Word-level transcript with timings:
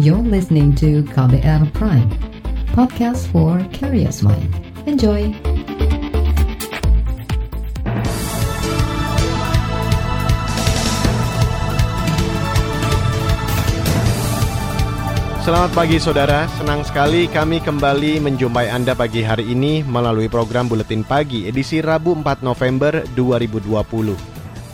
You're 0.00 0.24
listening 0.24 0.72
to 0.80 1.04
KBR 1.12 1.76
Prime, 1.76 2.08
podcast 2.72 3.28
for 3.28 3.60
curious 3.68 4.24
mind. 4.24 4.48
Enjoy! 4.88 5.28
Selamat 15.44 15.68
pagi 15.76 16.00
saudara, 16.00 16.48
senang 16.56 16.80
sekali 16.80 17.28
kami 17.28 17.60
kembali 17.60 18.24
menjumpai 18.24 18.72
Anda 18.72 18.96
pagi 18.96 19.20
hari 19.20 19.52
ini 19.52 19.84
melalui 19.84 20.32
program 20.32 20.64
Buletin 20.64 21.04
Pagi 21.04 21.44
edisi 21.44 21.84
Rabu 21.84 22.16
4 22.16 22.40
November 22.40 23.04
2020. 23.12 24.16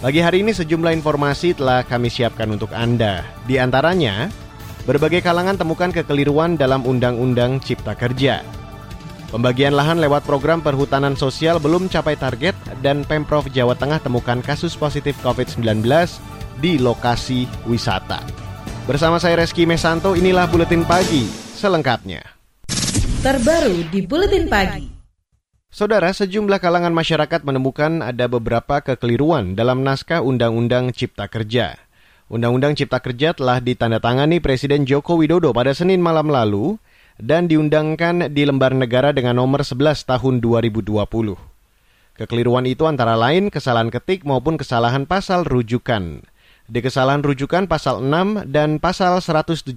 Pagi 0.07 0.21
hari 0.23 0.47
ini 0.47 0.55
sejumlah 0.55 0.95
informasi 1.03 1.59
telah 1.59 1.83
kami 1.83 2.15
siapkan 2.15 2.47
untuk 2.55 2.71
Anda. 2.71 3.27
Di 3.43 3.59
antaranya, 3.59 4.46
berbagai 4.87 5.21
kalangan 5.21 5.59
temukan 5.59 5.91
kekeliruan 5.91 6.55
dalam 6.55 6.87
Undang-Undang 6.87 7.59
Cipta 7.59 7.99
Kerja. 7.99 8.47
Pembagian 9.35 9.75
lahan 9.75 9.99
lewat 9.99 10.23
program 10.23 10.63
perhutanan 10.63 11.19
sosial 11.19 11.59
belum 11.59 11.91
capai 11.91 12.15
target 12.15 12.55
dan 12.79 13.03
Pemprov 13.03 13.51
Jawa 13.51 13.75
Tengah 13.75 13.99
temukan 13.99 14.39
kasus 14.39 14.79
positif 14.79 15.19
COVID-19 15.27 15.83
di 16.63 16.79
lokasi 16.79 17.51
wisata. 17.67 18.23
Bersama 18.87 19.19
saya 19.19 19.43
Reski 19.43 19.67
Mesanto, 19.67 20.15
inilah 20.15 20.47
Buletin 20.47 20.87
Pagi 20.87 21.27
selengkapnya. 21.59 22.23
Terbaru 23.27 23.91
di 23.91 24.07
Buletin 24.07 24.47
Pagi. 24.47 24.87
Saudara, 25.67 26.15
sejumlah 26.15 26.63
kalangan 26.63 26.95
masyarakat 26.95 27.43
menemukan 27.43 27.99
ada 28.07 28.31
beberapa 28.31 28.79
kekeliruan 28.79 29.59
dalam 29.59 29.83
naskah 29.83 30.23
Undang-Undang 30.23 30.95
Cipta 30.95 31.27
Kerja. 31.27 31.86
Undang-Undang 32.27 32.75
Cipta 32.75 32.99
Kerja 32.99 33.39
telah 33.39 33.63
ditandatangani 33.63 34.43
Presiden 34.43 34.83
Joko 34.83 35.15
Widodo 35.15 35.55
pada 35.55 35.71
Senin 35.71 36.03
malam 36.03 36.27
lalu 36.27 36.75
dan 37.23 37.47
diundangkan 37.47 38.35
di 38.35 38.43
lembar 38.43 38.75
negara 38.75 39.15
dengan 39.15 39.39
nomor 39.39 39.63
11 39.63 40.03
tahun 40.03 40.43
2020. 40.43 41.07
Kekeliruan 42.19 42.67
itu 42.67 42.83
antara 42.91 43.15
lain 43.15 43.47
kesalahan 43.47 43.95
ketik 43.95 44.27
maupun 44.27 44.59
kesalahan 44.59 45.07
pasal 45.07 45.47
rujukan 45.47 46.27
di 46.67 46.83
kesalahan 46.83 47.23
rujukan 47.23 47.71
pasal 47.71 48.03
6 48.03 48.51
dan 48.51 48.83
pasal 48.83 49.23
175. 49.23 49.71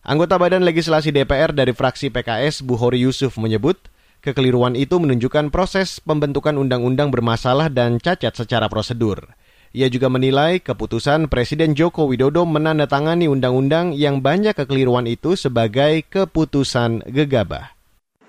Anggota 0.00 0.34
Badan 0.40 0.64
Legislasi 0.64 1.12
DPR 1.12 1.52
dari 1.52 1.76
fraksi 1.76 2.08
PKS 2.08 2.64
Buhori 2.64 3.04
Yusuf 3.04 3.36
menyebut, 3.36 3.76
kekeliruan 4.24 4.72
itu 4.80 4.96
menunjukkan 4.96 5.52
proses 5.52 6.00
pembentukan 6.00 6.56
undang-undang 6.56 7.12
bermasalah 7.12 7.68
dan 7.68 8.00
cacat 8.00 8.32
secara 8.32 8.72
prosedur. 8.72 9.28
Ia 9.70 9.86
juga 9.86 10.10
menilai 10.10 10.58
keputusan 10.58 11.30
Presiden 11.30 11.78
Joko 11.78 12.10
Widodo 12.10 12.42
menandatangani 12.42 13.30
undang-undang 13.30 13.94
yang 13.94 14.18
banyak 14.18 14.58
kekeliruan 14.58 15.06
itu 15.06 15.38
sebagai 15.38 16.02
keputusan 16.10 17.06
gegabah 17.06 17.79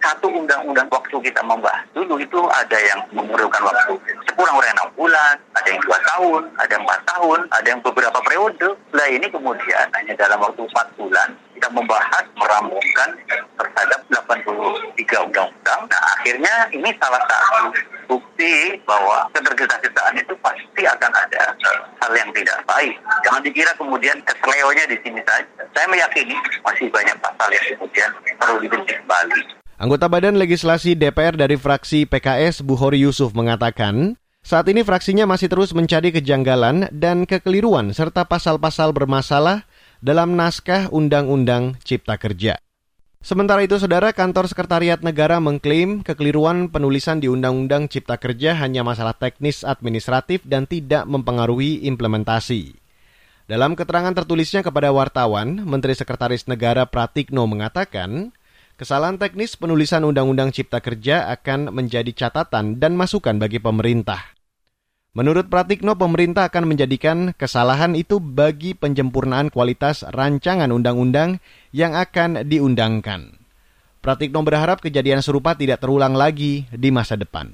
satu 0.01 0.27
undang-undang 0.33 0.89
waktu 0.89 1.15
kita 1.21 1.41
membahas 1.45 1.85
dulu 1.93 2.17
itu 2.17 2.39
ada 2.49 2.77
yang 2.77 2.99
memerlukan 3.13 3.61
waktu 3.61 3.93
sekurang-kurangnya 4.27 4.75
enam 4.81 4.89
bulan, 4.97 5.35
ada 5.53 5.67
yang 5.69 5.81
dua 5.85 5.97
tahun, 6.01 6.41
ada 6.57 6.71
yang 6.73 6.83
empat 6.83 7.01
tahun, 7.05 7.39
ada 7.53 7.67
yang 7.69 7.81
beberapa 7.85 8.19
periode. 8.25 8.67
Nah 8.97 9.07
ini 9.07 9.27
kemudian 9.29 9.85
hanya 9.93 10.13
dalam 10.17 10.41
waktu 10.41 10.61
empat 10.65 10.87
bulan 10.97 11.29
kita 11.53 11.69
membahas, 11.69 12.25
meramukan 12.33 13.09
terhadap 13.53 13.99
83 14.09 15.25
undang-undang. 15.29 15.81
Nah 15.85 16.01
akhirnya 16.17 16.53
ini 16.73 16.89
salah 16.97 17.21
satu 17.29 17.69
bukti 18.09 18.81
bahwa 18.89 19.29
ketergesa-gesaan 19.37 20.17
itu 20.17 20.33
pasti 20.41 20.81
akan 20.83 21.11
ada 21.13 21.53
hal 22.01 22.11
yang 22.17 22.33
tidak 22.33 22.57
baik. 22.65 22.97
Jangan 23.21 23.45
dikira 23.45 23.71
kemudian 23.77 24.17
keseleonya 24.25 24.89
di 24.89 24.97
sini 25.05 25.21
saja. 25.21 25.45
Saya 25.77 25.85
meyakini 25.85 26.33
masih 26.65 26.89
banyak 26.89 27.15
pasal 27.21 27.49
yang 27.53 27.65
kemudian 27.77 28.09
perlu 28.41 28.57
dibenci 28.57 28.97
kembali. 28.97 29.60
Anggota 29.81 30.05
Badan 30.05 30.37
Legislasi 30.37 30.93
DPR 30.93 31.33
dari 31.33 31.57
fraksi 31.57 32.05
PKS 32.05 32.61
Buhori 32.61 33.01
Yusuf 33.01 33.33
mengatakan, 33.33 34.13
saat 34.45 34.69
ini 34.69 34.85
fraksinya 34.85 35.25
masih 35.25 35.49
terus 35.49 35.73
mencari 35.73 36.13
kejanggalan 36.13 36.85
dan 36.93 37.25
kekeliruan 37.25 37.89
serta 37.89 38.29
pasal-pasal 38.29 38.93
bermasalah 38.93 39.65
dalam 39.97 40.37
naskah 40.37 40.85
Undang-Undang 40.93 41.81
Cipta 41.81 42.21
Kerja. 42.21 42.61
Sementara 43.25 43.65
itu, 43.65 43.73
Saudara 43.81 44.13
Kantor 44.13 44.53
Sekretariat 44.53 45.01
Negara 45.01 45.41
mengklaim 45.41 46.05
kekeliruan 46.05 46.69
penulisan 46.69 47.17
di 47.17 47.25
Undang-Undang 47.33 47.89
Cipta 47.89 48.21
Kerja 48.21 48.53
hanya 48.61 48.85
masalah 48.85 49.17
teknis 49.17 49.65
administratif 49.65 50.45
dan 50.45 50.69
tidak 50.69 51.09
mempengaruhi 51.09 51.89
implementasi. 51.89 52.77
Dalam 53.49 53.73
keterangan 53.73 54.13
tertulisnya 54.13 54.61
kepada 54.61 54.93
wartawan, 54.93 55.65
Menteri 55.65 55.97
Sekretaris 55.97 56.45
Negara 56.45 56.85
Pratikno 56.85 57.49
mengatakan, 57.49 58.29
Kesalahan 58.81 59.21
teknis 59.21 59.53
penulisan 59.61 60.01
Undang-Undang 60.01 60.57
Cipta 60.57 60.81
Kerja 60.81 61.29
akan 61.29 61.69
menjadi 61.69 62.09
catatan 62.17 62.81
dan 62.81 62.97
masukan 62.97 63.37
bagi 63.37 63.61
pemerintah. 63.61 64.33
Menurut 65.13 65.53
Pratikno, 65.53 65.93
pemerintah 65.93 66.49
akan 66.49 66.65
menjadikan 66.65 67.37
kesalahan 67.37 67.93
itu 67.93 68.17
bagi 68.17 68.73
penjempurnaan 68.73 69.53
kualitas 69.53 70.01
rancangan 70.01 70.73
undang-undang 70.73 71.37
yang 71.69 71.93
akan 71.93 72.41
diundangkan. 72.49 73.37
Pratikno 74.01 74.41
berharap 74.41 74.81
kejadian 74.81 75.21
serupa 75.21 75.53
tidak 75.53 75.85
terulang 75.85 76.17
lagi 76.17 76.65
di 76.73 76.89
masa 76.89 77.13
depan. 77.13 77.53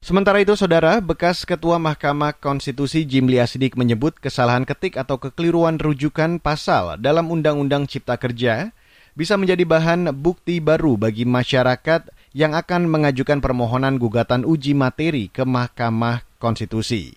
Sementara 0.00 0.40
itu, 0.40 0.56
saudara, 0.56 1.04
bekas 1.04 1.44
Ketua 1.44 1.76
Mahkamah 1.76 2.32
Konstitusi 2.40 3.04
Jimli 3.04 3.44
Asidik 3.44 3.76
menyebut 3.76 4.16
kesalahan 4.16 4.64
ketik 4.64 4.96
atau 4.96 5.20
kekeliruan 5.20 5.76
rujukan 5.76 6.40
pasal 6.40 6.96
dalam 6.96 7.28
Undang-Undang 7.28 7.92
Cipta 7.92 8.16
Kerja 8.16 8.72
bisa 9.16 9.40
menjadi 9.40 9.64
bahan 9.64 10.12
bukti 10.12 10.60
baru 10.60 11.00
bagi 11.00 11.24
masyarakat 11.24 12.12
yang 12.36 12.52
akan 12.52 12.84
mengajukan 12.84 13.40
permohonan 13.40 13.96
gugatan 13.96 14.44
uji 14.44 14.76
materi 14.76 15.32
ke 15.32 15.48
Mahkamah 15.48 16.20
Konstitusi. 16.36 17.16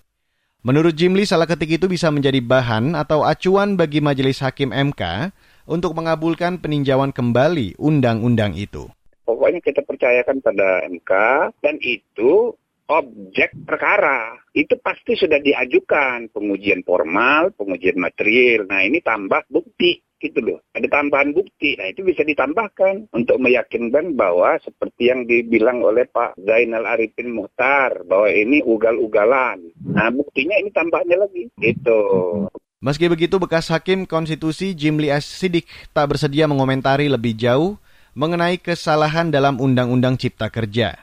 Menurut 0.63 0.95
Jimli, 0.95 1.27
salah 1.27 1.43
ketik 1.43 1.75
itu 1.75 1.91
bisa 1.91 2.07
menjadi 2.07 2.39
bahan 2.39 2.95
atau 2.95 3.27
acuan 3.27 3.75
bagi 3.75 3.99
Majelis 3.99 4.39
Hakim 4.39 4.71
MK 4.71 5.31
untuk 5.67 5.91
mengabulkan 5.95 6.59
peninjauan 6.59 7.11
kembali 7.11 7.75
undang-undang 7.79 8.55
itu. 8.55 8.87
Pokoknya 9.27 9.59
kita 9.59 9.83
percayakan 9.83 10.39
pada 10.39 10.83
MK 10.87 11.11
dan 11.63 11.75
itu 11.83 12.55
objek 12.89 13.55
perkara. 13.63 14.39
Itu 14.51 14.79
pasti 14.81 15.15
sudah 15.15 15.37
diajukan 15.39 16.31
pengujian 16.33 16.81
formal, 16.83 17.53
pengujian 17.55 17.99
material. 18.01 18.65
Nah 18.67 18.83
ini 18.83 18.99
tambah 18.99 19.45
bukti 19.47 20.01
gitu 20.21 20.39
loh. 20.43 20.59
Ada 20.75 20.87
tambahan 20.91 21.31
bukti. 21.31 21.79
Nah 21.79 21.89
itu 21.89 22.03
bisa 22.03 22.21
ditambahkan 22.27 23.09
untuk 23.15 23.39
meyakinkan 23.39 24.13
bahwa 24.13 24.59
seperti 24.61 25.09
yang 25.09 25.25
dibilang 25.25 25.81
oleh 25.81 26.05
Pak 26.05 26.37
Zainal 26.39 26.85
Arifin 26.85 27.31
Muhtar 27.31 28.03
bahwa 28.05 28.29
ini 28.29 28.61
ugal-ugalan. 28.61 29.63
Nah 29.81 30.11
buktinya 30.11 30.59
ini 30.59 30.69
tambahnya 30.69 31.17
lagi 31.19 31.47
gitu. 31.57 32.01
Meski 32.79 33.11
begitu, 33.11 33.35
bekas 33.43 33.67
Hakim 33.67 34.07
Konstitusi 34.07 34.71
Jimli 34.71 35.11
S. 35.11 35.27
Sidik 35.27 35.67
tak 35.91 36.15
bersedia 36.15 36.47
mengomentari 36.47 37.11
lebih 37.11 37.35
jauh 37.35 37.75
mengenai 38.15 38.55
kesalahan 38.55 39.27
dalam 39.27 39.59
Undang-Undang 39.59 40.15
Cipta 40.15 40.47
Kerja. 40.47 40.95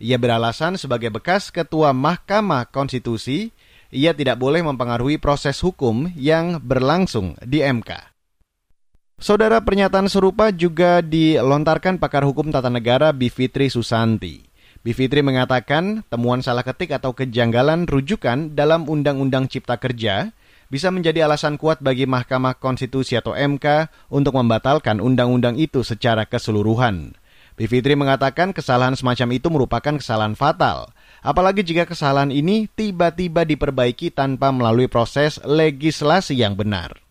Ia 0.00 0.16
beralasan 0.16 0.80
sebagai 0.80 1.12
bekas 1.12 1.52
Ketua 1.52 1.92
Mahkamah 1.92 2.72
Konstitusi, 2.72 3.52
ia 3.92 4.16
tidak 4.16 4.40
boleh 4.40 4.64
mempengaruhi 4.64 5.20
proses 5.20 5.60
hukum 5.60 6.08
yang 6.16 6.56
berlangsung 6.56 7.36
di 7.44 7.60
MK. 7.60 8.09
Saudara 9.20 9.60
pernyataan 9.60 10.08
serupa 10.08 10.48
juga 10.48 11.04
dilontarkan 11.04 12.00
pakar 12.00 12.24
hukum 12.24 12.48
tata 12.48 12.72
negara 12.72 13.12
Bivitri 13.12 13.68
Susanti. 13.68 14.40
Bivitri 14.80 15.20
mengatakan 15.20 16.00
temuan 16.08 16.40
salah 16.40 16.64
ketik 16.64 16.96
atau 16.96 17.12
kejanggalan 17.12 17.84
rujukan 17.84 18.56
dalam 18.56 18.88
Undang-Undang 18.88 19.52
Cipta 19.52 19.76
Kerja 19.76 20.32
bisa 20.72 20.88
menjadi 20.88 21.28
alasan 21.28 21.60
kuat 21.60 21.84
bagi 21.84 22.08
Mahkamah 22.08 22.56
Konstitusi 22.56 23.12
atau 23.12 23.36
MK 23.36 23.92
untuk 24.08 24.40
membatalkan 24.40 25.04
undang-undang 25.04 25.60
itu 25.60 25.84
secara 25.84 26.24
keseluruhan. 26.24 27.12
Bivitri 27.60 27.92
mengatakan 28.00 28.56
kesalahan 28.56 28.96
semacam 28.96 29.36
itu 29.36 29.52
merupakan 29.52 30.00
kesalahan 30.00 30.32
fatal, 30.32 30.96
apalagi 31.20 31.60
jika 31.60 31.84
kesalahan 31.84 32.32
ini 32.32 32.72
tiba-tiba 32.72 33.44
diperbaiki 33.44 34.16
tanpa 34.16 34.48
melalui 34.48 34.88
proses 34.88 35.36
legislasi 35.44 36.40
yang 36.40 36.56
benar. 36.56 37.09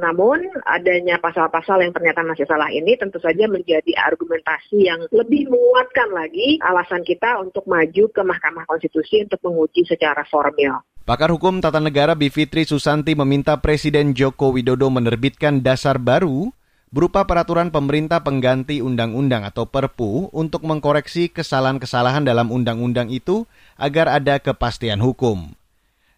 Namun 0.00 0.40
adanya 0.64 1.20
pasal-pasal 1.20 1.84
yang 1.84 1.92
ternyata 1.92 2.24
masih 2.24 2.48
salah 2.48 2.72
ini 2.72 2.96
tentu 2.96 3.20
saja 3.20 3.44
menjadi 3.44 3.92
argumentasi 4.00 4.88
yang 4.88 5.04
lebih 5.12 5.52
menguatkan 5.52 6.08
lagi 6.16 6.56
alasan 6.64 7.04
kita 7.04 7.36
untuk 7.44 7.68
maju 7.68 8.04
ke 8.08 8.22
Mahkamah 8.24 8.64
Konstitusi 8.64 9.28
untuk 9.28 9.44
menguji 9.44 9.84
secara 9.84 10.24
formil. 10.24 10.80
Pakar 11.04 11.28
Hukum 11.28 11.60
Tata 11.60 11.84
Negara 11.84 12.16
Bivitri 12.16 12.64
Susanti 12.64 13.12
meminta 13.12 13.60
Presiden 13.60 14.16
Joko 14.16 14.56
Widodo 14.56 14.88
menerbitkan 14.88 15.60
dasar 15.60 16.00
baru 16.00 16.48
berupa 16.90 17.28
peraturan 17.28 17.68
pemerintah 17.68 18.24
pengganti 18.24 18.80
undang-undang 18.80 19.44
atau 19.44 19.68
Perpu 19.68 20.32
untuk 20.32 20.64
mengkoreksi 20.64 21.28
kesalahan-kesalahan 21.30 22.24
dalam 22.24 22.48
undang-undang 22.48 23.12
itu 23.12 23.44
agar 23.76 24.10
ada 24.10 24.40
kepastian 24.40 24.98
hukum. 24.98 25.59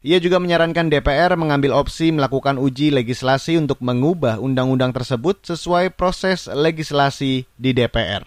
Ia 0.03 0.19
juga 0.19 0.43
menyarankan 0.43 0.91
DPR 0.91 1.39
mengambil 1.39 1.79
opsi 1.79 2.11
melakukan 2.11 2.59
uji 2.59 2.91
legislasi 2.91 3.55
untuk 3.55 3.79
mengubah 3.79 4.43
undang-undang 4.43 4.91
tersebut 4.91 5.47
sesuai 5.47 5.95
proses 5.95 6.51
legislasi 6.51 7.47
di 7.55 7.71
DPR. 7.71 8.27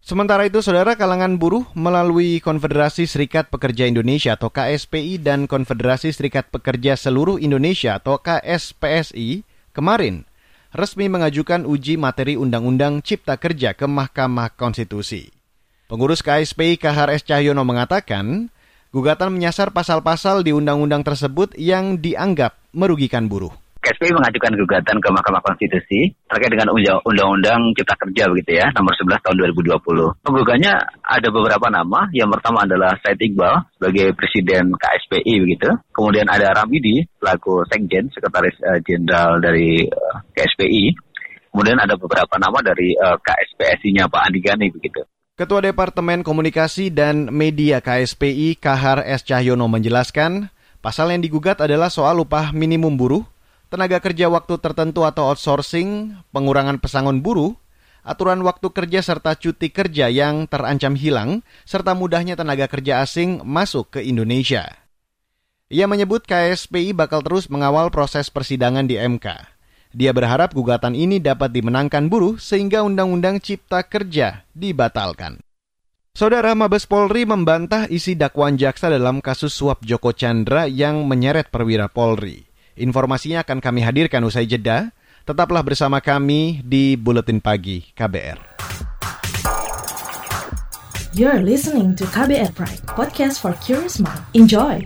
Sementara 0.00 0.48
itu, 0.48 0.64
saudara 0.64 0.96
kalangan 0.96 1.36
buruh 1.36 1.68
melalui 1.76 2.40
Konfederasi 2.40 3.04
Serikat 3.04 3.52
Pekerja 3.52 3.84
Indonesia 3.84 4.32
atau 4.36 4.48
KSPI 4.48 5.20
dan 5.20 5.44
Konfederasi 5.44 6.08
Serikat 6.08 6.48
Pekerja 6.48 6.96
Seluruh 6.96 7.36
Indonesia 7.36 8.00
atau 8.00 8.20
KSPSI 8.20 9.44
kemarin 9.76 10.24
resmi 10.72 11.12
mengajukan 11.12 11.68
uji 11.68 12.00
materi 12.00 12.40
Undang-Undang 12.40 13.04
Cipta 13.04 13.36
Kerja 13.36 13.76
ke 13.76 13.84
Mahkamah 13.84 14.56
Konstitusi. 14.56 15.28
Pengurus 15.84 16.24
KSPI 16.24 16.80
KHRS 16.80 17.28
Cahyono 17.28 17.60
mengatakan, 17.68 18.48
Gugatan 18.94 19.34
menyasar 19.34 19.74
pasal-pasal 19.74 20.46
di 20.46 20.54
undang-undang 20.54 21.02
tersebut 21.02 21.58
yang 21.58 21.98
dianggap 21.98 22.54
merugikan 22.70 23.26
buruh. 23.26 23.50
KSPI 23.82 24.14
mengajukan 24.14 24.54
gugatan 24.54 24.96
ke 25.02 25.08
Mahkamah 25.10 25.42
Konstitusi 25.42 26.14
terkait 26.30 26.54
dengan 26.54 26.70
Undang-Undang 27.02 27.74
Cipta 27.74 27.98
Kerja 27.98 28.30
begitu 28.30 28.54
ya, 28.62 28.70
nomor 28.70 28.94
11 28.94 29.18
tahun 29.18 29.36
2020. 29.50 30.24
Penggugatnya 30.24 30.78
ada 31.02 31.28
beberapa 31.28 31.66
nama. 31.74 32.06
Yang 32.14 32.38
pertama 32.38 32.64
adalah 32.70 32.94
Said 33.02 33.18
Iqbal 33.18 33.66
sebagai 33.76 34.14
Presiden 34.14 34.70
KSPI 34.78 35.34
begitu. 35.42 35.74
Kemudian 35.90 36.30
ada 36.30 36.54
Ramidi 36.54 37.02
selaku 37.18 37.66
Sekjen, 37.66 38.14
Sekretaris 38.14 38.56
uh, 38.62 38.78
Jenderal 38.78 39.42
dari 39.42 39.90
eh, 39.90 40.16
KSPI. 40.38 40.84
Kemudian 41.50 41.82
ada 41.82 41.98
beberapa 41.98 42.38
nama 42.38 42.62
dari 42.62 42.94
eh, 42.94 43.16
KSPSI-nya 43.18 44.06
Pak 44.06 44.22
Andi 44.22 44.38
Gani 44.38 44.70
begitu. 44.70 45.02
Ketua 45.34 45.66
Departemen 45.66 46.22
Komunikasi 46.22 46.94
dan 46.94 47.26
Media 47.26 47.82
KSPI 47.82 48.54
Kahar 48.54 49.02
S. 49.02 49.26
Cahyono 49.26 49.66
menjelaskan, 49.66 50.46
pasal 50.78 51.10
yang 51.10 51.26
digugat 51.26 51.58
adalah 51.58 51.90
soal 51.90 52.22
upah 52.22 52.54
minimum 52.54 52.94
buruh, 52.94 53.26
tenaga 53.66 53.98
kerja 53.98 54.30
waktu 54.30 54.62
tertentu 54.62 55.02
atau 55.02 55.26
outsourcing, 55.34 56.14
pengurangan 56.30 56.78
pesangon 56.78 57.18
buruh, 57.18 57.50
aturan 58.06 58.46
waktu 58.46 58.70
kerja 58.70 59.02
serta 59.02 59.34
cuti 59.34 59.74
kerja 59.74 60.06
yang 60.06 60.46
terancam 60.46 60.94
hilang, 60.94 61.42
serta 61.66 61.98
mudahnya 61.98 62.38
tenaga 62.38 62.70
kerja 62.70 63.02
asing 63.02 63.42
masuk 63.42 63.98
ke 63.98 64.06
Indonesia. 64.06 64.86
Ia 65.66 65.90
menyebut 65.90 66.30
KSPI 66.30 66.94
bakal 66.94 67.26
terus 67.26 67.50
mengawal 67.50 67.90
proses 67.90 68.30
persidangan 68.30 68.86
di 68.86 69.02
MK. 69.02 69.53
Dia 69.94 70.10
berharap 70.10 70.50
gugatan 70.50 70.98
ini 70.98 71.22
dapat 71.22 71.54
dimenangkan 71.54 72.10
buruh 72.10 72.34
sehingga 72.34 72.82
Undang-Undang 72.82 73.38
Cipta 73.38 73.86
Kerja 73.86 74.42
dibatalkan. 74.50 75.38
Saudara 76.18 76.50
Mabes 76.58 76.86
Polri 76.90 77.22
membantah 77.22 77.86
isi 77.86 78.18
dakwaan 78.18 78.58
jaksa 78.58 78.90
dalam 78.90 79.22
kasus 79.22 79.54
suap 79.54 79.86
Joko 79.86 80.10
Chandra 80.10 80.66
yang 80.66 81.06
menyeret 81.06 81.46
perwira 81.46 81.86
Polri. 81.86 82.42
Informasinya 82.74 83.46
akan 83.46 83.62
kami 83.62 83.86
hadirkan 83.86 84.26
usai 84.26 84.50
jeda. 84.50 84.90
Tetaplah 85.22 85.62
bersama 85.62 86.02
kami 86.02 86.58
di 86.66 86.98
Buletin 86.98 87.38
Pagi 87.38 87.86
KBR. 87.94 88.38
You're 91.14 91.46
listening 91.46 91.94
to 91.94 92.04
KBR 92.10 92.50
Pride, 92.58 92.82
podcast 92.90 93.38
for 93.38 93.54
curious 93.62 94.02
mind. 94.02 94.18
Enjoy! 94.34 94.82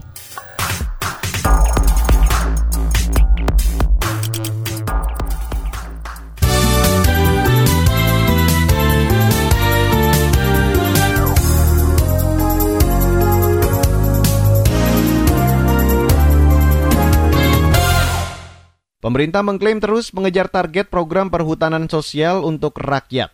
Pemerintah 19.08 19.40
mengklaim 19.40 19.80
terus 19.80 20.12
mengejar 20.12 20.52
target 20.52 20.92
program 20.92 21.32
perhutanan 21.32 21.88
sosial 21.88 22.44
untuk 22.44 22.76
rakyat. 22.76 23.32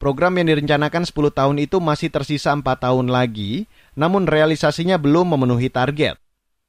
Program 0.00 0.32
yang 0.40 0.48
direncanakan 0.48 1.04
10 1.04 1.12
tahun 1.36 1.56
itu 1.60 1.76
masih 1.76 2.08
tersisa 2.08 2.56
4 2.56 2.64
tahun 2.64 3.12
lagi, 3.12 3.68
namun 3.92 4.24
realisasinya 4.24 4.96
belum 4.96 5.36
memenuhi 5.36 5.68
target. 5.68 6.16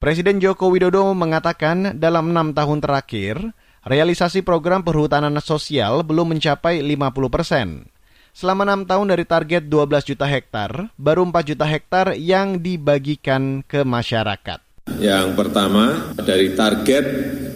Presiden 0.04 0.44
Joko 0.44 0.68
Widodo 0.68 1.16
mengatakan 1.16 1.96
dalam 1.96 2.36
enam 2.36 2.52
tahun 2.52 2.84
terakhir, 2.84 3.40
realisasi 3.88 4.44
program 4.44 4.84
perhutanan 4.84 5.40
sosial 5.40 6.04
belum 6.04 6.36
mencapai 6.36 6.84
50 6.84 7.32
persen. 7.32 7.88
Selama 8.36 8.68
enam 8.68 8.84
tahun 8.84 9.16
dari 9.16 9.24
target 9.24 9.72
12 9.72 10.12
juta 10.12 10.28
hektar, 10.28 10.92
baru 11.00 11.24
4 11.24 11.56
juta 11.56 11.64
hektar 11.64 12.20
yang 12.20 12.60
dibagikan 12.60 13.64
ke 13.64 13.88
masyarakat. 13.88 14.60
Yang 15.00 15.40
pertama, 15.40 16.12
dari 16.20 16.52
target 16.52 17.06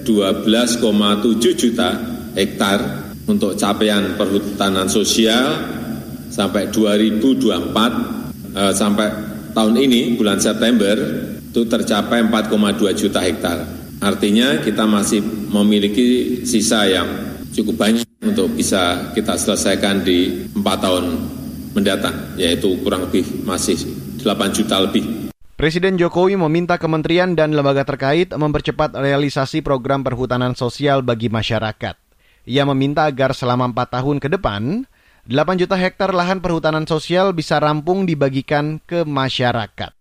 12,7 0.06 1.58
juta 1.58 1.90
hektar 2.38 3.10
untuk 3.26 3.58
capaian 3.58 4.14
perhutanan 4.14 4.86
sosial 4.86 5.58
sampai 6.30 6.70
2024 6.70 8.54
eh, 8.54 8.74
sampai 8.76 9.08
tahun 9.56 9.76
ini 9.82 10.20
bulan 10.20 10.38
September 10.38 10.94
itu 11.50 11.64
tercapai 11.66 12.20
4,2 12.28 12.92
juta 12.94 13.24
hektar. 13.24 13.64
Artinya 14.04 14.60
kita 14.60 14.84
masih 14.84 15.24
memiliki 15.50 16.44
sisa 16.44 16.84
yang 16.84 17.08
cukup 17.56 17.80
banyak 17.80 18.04
untuk 18.20 18.52
bisa 18.52 19.16
kita 19.16 19.40
selesaikan 19.40 20.04
di 20.04 20.46
empat 20.52 20.78
tahun 20.84 21.06
mendatang, 21.72 22.36
yaitu 22.36 22.76
kurang 22.84 23.08
lebih 23.08 23.24
masih 23.48 23.80
8 24.20 24.52
juta 24.52 24.84
lebih. 24.84 25.25
Presiden 25.56 25.96
Jokowi 25.96 26.36
meminta 26.36 26.76
kementerian 26.76 27.32
dan 27.32 27.56
lembaga 27.56 27.88
terkait 27.88 28.28
mempercepat 28.28 28.92
realisasi 28.92 29.64
program 29.64 30.04
perhutanan 30.04 30.52
sosial 30.52 31.00
bagi 31.00 31.32
masyarakat. 31.32 31.96
Ia 32.44 32.68
meminta 32.68 33.08
agar 33.08 33.32
selama 33.32 33.72
empat 33.72 33.96
tahun 33.96 34.20
ke 34.20 34.36
depan, 34.36 34.84
8 35.32 35.56
juta 35.56 35.80
hektar 35.80 36.12
lahan 36.12 36.44
perhutanan 36.44 36.84
sosial 36.84 37.32
bisa 37.32 37.56
rampung 37.64 38.04
dibagikan 38.04 38.84
ke 38.84 39.08
masyarakat. 39.08 39.96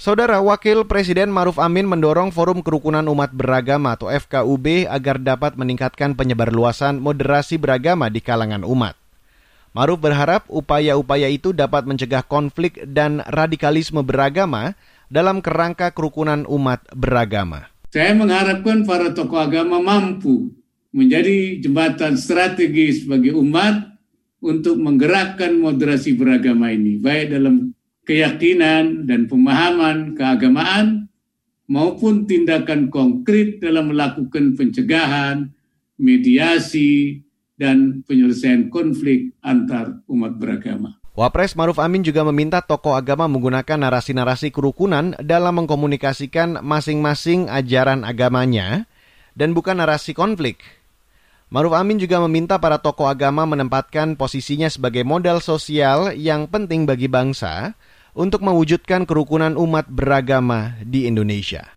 Saudara 0.00 0.40
Wakil 0.40 0.88
Presiden 0.88 1.28
Maruf 1.28 1.60
Amin 1.60 1.84
mendorong 1.84 2.32
Forum 2.32 2.64
Kerukunan 2.64 3.04
Umat 3.04 3.36
Beragama 3.36 4.00
atau 4.00 4.08
FKUB 4.08 4.88
agar 4.88 5.20
dapat 5.20 5.60
meningkatkan 5.60 6.16
penyebarluasan 6.16 7.04
moderasi 7.04 7.60
beragama 7.60 8.08
di 8.08 8.24
kalangan 8.24 8.64
umat. 8.64 8.96
Maruf 9.70 10.02
berharap 10.02 10.50
upaya-upaya 10.50 11.30
itu 11.30 11.54
dapat 11.54 11.86
mencegah 11.86 12.26
konflik 12.26 12.82
dan 12.90 13.22
radikalisme 13.22 14.02
beragama 14.02 14.74
dalam 15.06 15.38
kerangka 15.38 15.94
kerukunan 15.94 16.42
umat 16.50 16.82
beragama. 16.90 17.70
Saya 17.94 18.14
mengharapkan 18.18 18.82
para 18.82 19.14
tokoh 19.14 19.38
agama 19.38 19.78
mampu 19.78 20.50
menjadi 20.90 21.62
jembatan 21.62 22.18
strategis 22.18 23.06
bagi 23.06 23.30
umat 23.30 23.94
untuk 24.42 24.74
menggerakkan 24.74 25.54
moderasi 25.54 26.18
beragama 26.18 26.74
ini, 26.74 26.98
baik 26.98 27.30
dalam 27.30 27.70
keyakinan 28.02 29.06
dan 29.06 29.30
pemahaman 29.30 30.18
keagamaan 30.18 31.06
maupun 31.70 32.26
tindakan 32.26 32.90
konkret 32.90 33.62
dalam 33.62 33.94
melakukan 33.94 34.58
pencegahan, 34.58 35.54
mediasi, 35.94 37.22
dan 37.60 38.00
penyelesaian 38.08 38.72
konflik 38.72 39.36
antar 39.44 40.00
umat 40.08 40.40
beragama. 40.40 40.96
Wapres 41.12 41.52
Maruf 41.52 41.76
Amin 41.76 42.00
juga 42.00 42.24
meminta 42.24 42.64
tokoh 42.64 42.96
agama 42.96 43.28
menggunakan 43.28 43.76
narasi-narasi 43.76 44.48
kerukunan 44.48 45.12
dalam 45.20 45.60
mengkomunikasikan 45.60 46.64
masing-masing 46.64 47.52
ajaran 47.52 48.08
agamanya 48.08 48.88
dan 49.36 49.52
bukan 49.52 49.76
narasi 49.76 50.16
konflik. 50.16 50.64
Maruf 51.52 51.76
Amin 51.76 52.00
juga 52.00 52.22
meminta 52.24 52.56
para 52.56 52.80
tokoh 52.80 53.10
agama 53.10 53.44
menempatkan 53.44 54.16
posisinya 54.16 54.70
sebagai 54.72 55.04
modal 55.04 55.44
sosial 55.44 56.16
yang 56.16 56.48
penting 56.48 56.88
bagi 56.88 57.10
bangsa 57.10 57.76
untuk 58.16 58.40
mewujudkan 58.40 59.04
kerukunan 59.04 59.58
umat 59.58 59.90
beragama 59.90 60.78
di 60.86 61.10
Indonesia. 61.10 61.74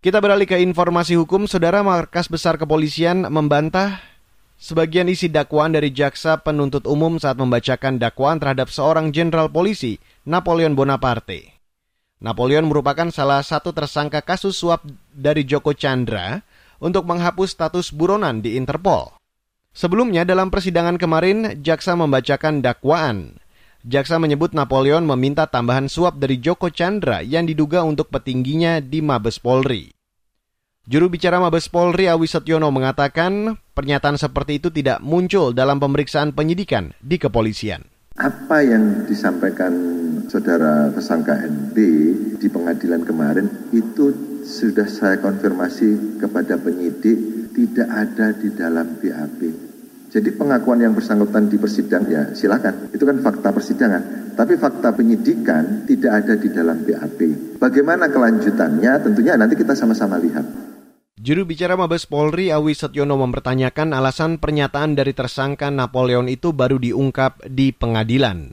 Kita 0.00 0.20
beralih 0.20 0.48
ke 0.48 0.60
informasi 0.60 1.16
hukum, 1.16 1.48
Saudara 1.48 1.80
Markas 1.80 2.28
Besar 2.28 2.60
Kepolisian 2.60 3.28
membantah 3.28 4.13
Sebagian 4.54 5.10
isi 5.10 5.28
dakwaan 5.28 5.74
dari 5.74 5.90
jaksa 5.90 6.40
penuntut 6.40 6.86
umum 6.86 7.18
saat 7.18 7.36
membacakan 7.36 7.98
dakwaan 7.98 8.38
terhadap 8.38 8.70
seorang 8.70 9.10
jenderal 9.10 9.50
polisi, 9.50 9.98
Napoleon 10.24 10.78
Bonaparte. 10.78 11.54
Napoleon 12.24 12.64
merupakan 12.64 13.10
salah 13.12 13.44
satu 13.44 13.76
tersangka 13.76 14.24
kasus 14.24 14.56
suap 14.56 14.80
dari 15.12 15.44
Joko 15.44 15.76
Chandra 15.76 16.40
untuk 16.80 17.04
menghapus 17.04 17.52
status 17.52 17.92
buronan 17.92 18.40
di 18.40 18.56
Interpol. 18.56 19.14
Sebelumnya 19.74 20.22
dalam 20.22 20.54
persidangan 20.54 20.96
kemarin, 20.96 21.60
jaksa 21.60 21.98
membacakan 21.98 22.62
dakwaan. 22.62 23.42
Jaksa 23.84 24.16
menyebut 24.16 24.56
Napoleon 24.56 25.04
meminta 25.04 25.44
tambahan 25.44 25.92
suap 25.92 26.16
dari 26.16 26.40
Joko 26.40 26.72
Chandra 26.72 27.20
yang 27.20 27.44
diduga 27.44 27.84
untuk 27.84 28.08
petingginya 28.08 28.80
di 28.80 29.04
Mabes 29.04 29.36
Polri. 29.36 29.93
Juru 30.84 31.08
bicara 31.08 31.40
Mabes 31.40 31.72
Polri 31.72 32.12
Awi 32.12 32.28
Setyono 32.28 32.68
mengatakan 32.68 33.56
pernyataan 33.72 34.20
seperti 34.20 34.60
itu 34.60 34.68
tidak 34.68 35.00
muncul 35.00 35.56
dalam 35.56 35.80
pemeriksaan 35.80 36.36
penyidikan 36.36 36.92
di 37.00 37.16
kepolisian. 37.16 37.88
Apa 38.20 38.60
yang 38.60 39.08
disampaikan 39.08 39.72
saudara 40.28 40.92
tersangka 40.92 41.40
NB 41.40 41.76
di 42.36 42.48
pengadilan 42.52 43.00
kemarin 43.00 43.48
itu 43.72 44.12
sudah 44.44 44.84
saya 44.84 45.16
konfirmasi 45.24 46.20
kepada 46.20 46.60
penyidik 46.60 47.48
tidak 47.56 47.88
ada 47.88 48.36
di 48.36 48.52
dalam 48.52 49.00
BAP. 49.00 49.40
Jadi 50.12 50.30
pengakuan 50.36 50.84
yang 50.84 50.92
bersangkutan 50.92 51.48
di 51.48 51.56
persidangan 51.56 52.12
ya 52.12 52.22
silakan. 52.36 52.92
Itu 52.92 53.08
kan 53.08 53.24
fakta 53.24 53.56
persidangan. 53.56 54.36
Tapi 54.36 54.60
fakta 54.60 54.92
penyidikan 54.92 55.88
tidak 55.88 56.12
ada 56.12 56.36
di 56.36 56.52
dalam 56.52 56.84
BAP. 56.84 57.56
Bagaimana 57.56 58.12
kelanjutannya 58.12 58.92
tentunya 59.00 59.32
nanti 59.40 59.56
kita 59.56 59.72
sama-sama 59.72 60.20
lihat. 60.20 60.73
Juru 61.24 61.48
bicara 61.48 61.72
Mabes 61.72 62.04
Polri 62.04 62.52
Awi 62.52 62.76
Setyono 62.76 63.16
mempertanyakan 63.16 63.96
alasan 63.96 64.36
pernyataan 64.36 64.92
dari 64.92 65.16
tersangka 65.16 65.72
Napoleon 65.72 66.28
itu 66.28 66.52
baru 66.52 66.76
diungkap 66.76 67.48
di 67.48 67.72
pengadilan. 67.72 68.52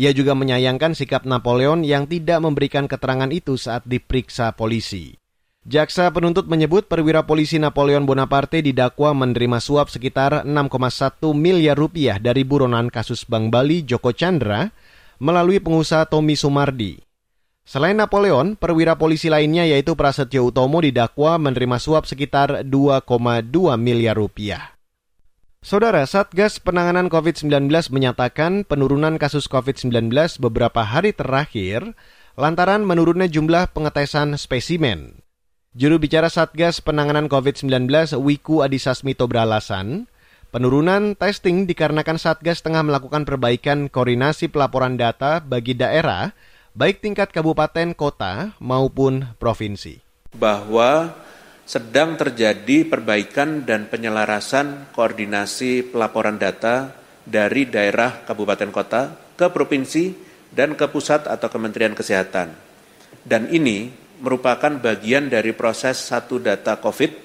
Ia 0.00 0.16
juga 0.16 0.32
menyayangkan 0.32 0.96
sikap 0.96 1.28
Napoleon 1.28 1.84
yang 1.84 2.08
tidak 2.08 2.40
memberikan 2.40 2.88
keterangan 2.88 3.28
itu 3.28 3.60
saat 3.60 3.84
diperiksa 3.84 4.56
polisi. 4.56 5.12
Jaksa 5.68 6.08
penuntut 6.08 6.48
menyebut 6.48 6.88
perwira 6.88 7.28
polisi 7.28 7.60
Napoleon 7.60 8.08
Bonaparte 8.08 8.64
didakwa 8.64 9.12
menerima 9.12 9.60
suap 9.60 9.92
sekitar 9.92 10.48
6,1 10.48 11.20
miliar 11.36 11.76
rupiah 11.76 12.16
dari 12.16 12.48
buronan 12.48 12.88
kasus 12.88 13.28
Bank 13.28 13.52
Bali 13.52 13.84
Joko 13.84 14.16
Chandra 14.16 14.72
melalui 15.20 15.60
pengusaha 15.60 16.08
Tommy 16.08 16.32
Sumardi. 16.32 17.05
Selain 17.66 17.98
Napoleon, 17.98 18.54
perwira 18.54 18.94
polisi 18.94 19.26
lainnya 19.26 19.66
yaitu 19.66 19.98
Prasetyo 19.98 20.54
Utomo 20.54 20.78
didakwa 20.78 21.34
menerima 21.34 21.82
suap 21.82 22.06
sekitar 22.06 22.62
2,2 22.62 23.10
miliar 23.74 24.14
rupiah. 24.14 24.78
Saudara, 25.66 26.06
Satgas 26.06 26.62
Penanganan 26.62 27.10
COVID-19 27.10 27.66
menyatakan 27.90 28.62
penurunan 28.62 29.18
kasus 29.18 29.50
COVID-19 29.50 30.14
beberapa 30.38 30.86
hari 30.86 31.10
terakhir 31.10 31.98
lantaran 32.38 32.86
menurunnya 32.86 33.26
jumlah 33.26 33.74
pengetesan 33.74 34.38
spesimen. 34.38 35.26
Juru 35.74 35.98
bicara 35.98 36.30
Satgas 36.30 36.78
Penanganan 36.78 37.26
COVID-19 37.26 37.90
Wiku 38.22 38.62
Adisasmito 38.62 39.26
beralasan, 39.26 40.06
penurunan 40.54 41.18
testing 41.18 41.66
dikarenakan 41.66 42.14
Satgas 42.14 42.62
tengah 42.62 42.86
melakukan 42.86 43.26
perbaikan 43.26 43.90
koordinasi 43.90 44.54
pelaporan 44.54 44.94
data 44.94 45.42
bagi 45.42 45.74
daerah, 45.74 46.30
baik 46.76 47.00
tingkat 47.00 47.32
kabupaten, 47.32 47.96
kota, 47.96 48.52
maupun 48.60 49.32
provinsi. 49.40 50.04
Bahwa 50.36 51.16
sedang 51.64 52.20
terjadi 52.20 52.84
perbaikan 52.84 53.64
dan 53.64 53.88
penyelarasan 53.88 54.92
koordinasi 54.92 55.88
pelaporan 55.88 56.36
data 56.36 56.92
dari 57.24 57.64
daerah 57.64 58.22
kabupaten 58.28 58.68
kota 58.68 59.02
ke 59.34 59.48
provinsi 59.48 60.12
dan 60.52 60.76
ke 60.76 60.86
pusat 60.92 61.24
atau 61.24 61.48
Kementerian 61.48 61.96
Kesehatan. 61.96 62.52
Dan 63.24 63.48
ini 63.50 63.90
merupakan 64.20 64.70
bagian 64.76 65.32
dari 65.32 65.56
proses 65.56 65.96
satu 65.96 66.38
data 66.38 66.78
COVID 66.78 67.24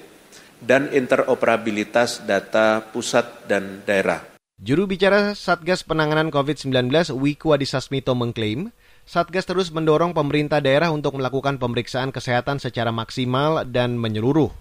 dan 0.64 0.88
interoperabilitas 0.90 2.24
data 2.24 2.80
pusat 2.82 3.46
dan 3.46 3.84
daerah. 3.84 4.32
Juru 4.62 4.86
bicara 4.86 5.34
Satgas 5.34 5.82
Penanganan 5.82 6.30
COVID-19 6.30 6.70
Wiku 7.18 7.50
Adisasmito 7.50 8.14
mengklaim, 8.14 8.70
Satgas 9.02 9.44
terus 9.44 9.74
mendorong 9.74 10.14
pemerintah 10.14 10.62
daerah 10.62 10.94
untuk 10.94 11.18
melakukan 11.18 11.58
pemeriksaan 11.58 12.14
kesehatan 12.14 12.62
secara 12.62 12.94
maksimal 12.94 13.66
dan 13.66 13.98
menyeluruh. 13.98 14.54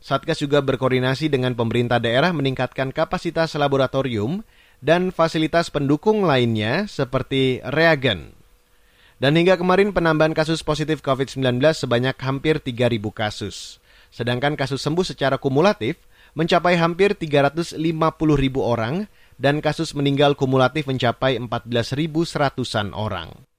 Satgas 0.00 0.40
juga 0.40 0.60
berkoordinasi 0.60 1.32
dengan 1.32 1.56
pemerintah 1.56 2.00
daerah 2.00 2.32
meningkatkan 2.32 2.92
kapasitas 2.92 3.56
laboratorium 3.56 4.44
dan 4.84 5.12
fasilitas 5.12 5.72
pendukung 5.72 6.24
lainnya 6.28 6.84
seperti 6.84 7.64
reagen. 7.64 8.36
Dan 9.16 9.40
hingga 9.40 9.56
kemarin 9.56 9.96
penambahan 9.96 10.36
kasus 10.36 10.60
positif 10.60 11.00
COVID-19 11.00 11.56
sebanyak 11.72 12.16
hampir 12.20 12.60
3.000 12.60 13.00
kasus. 13.14 13.80
Sedangkan 14.12 14.60
kasus 14.60 14.84
sembuh 14.84 15.06
secara 15.06 15.40
kumulatif 15.40 15.96
mencapai 16.36 16.76
hampir 16.76 17.16
350.000 17.16 17.80
orang 18.58 19.06
dan 19.38 19.64
kasus 19.64 19.94
meninggal 19.96 20.36
kumulatif 20.36 20.84
mencapai 20.84 21.38
14.100-an 21.38 22.92
orang. 22.92 23.53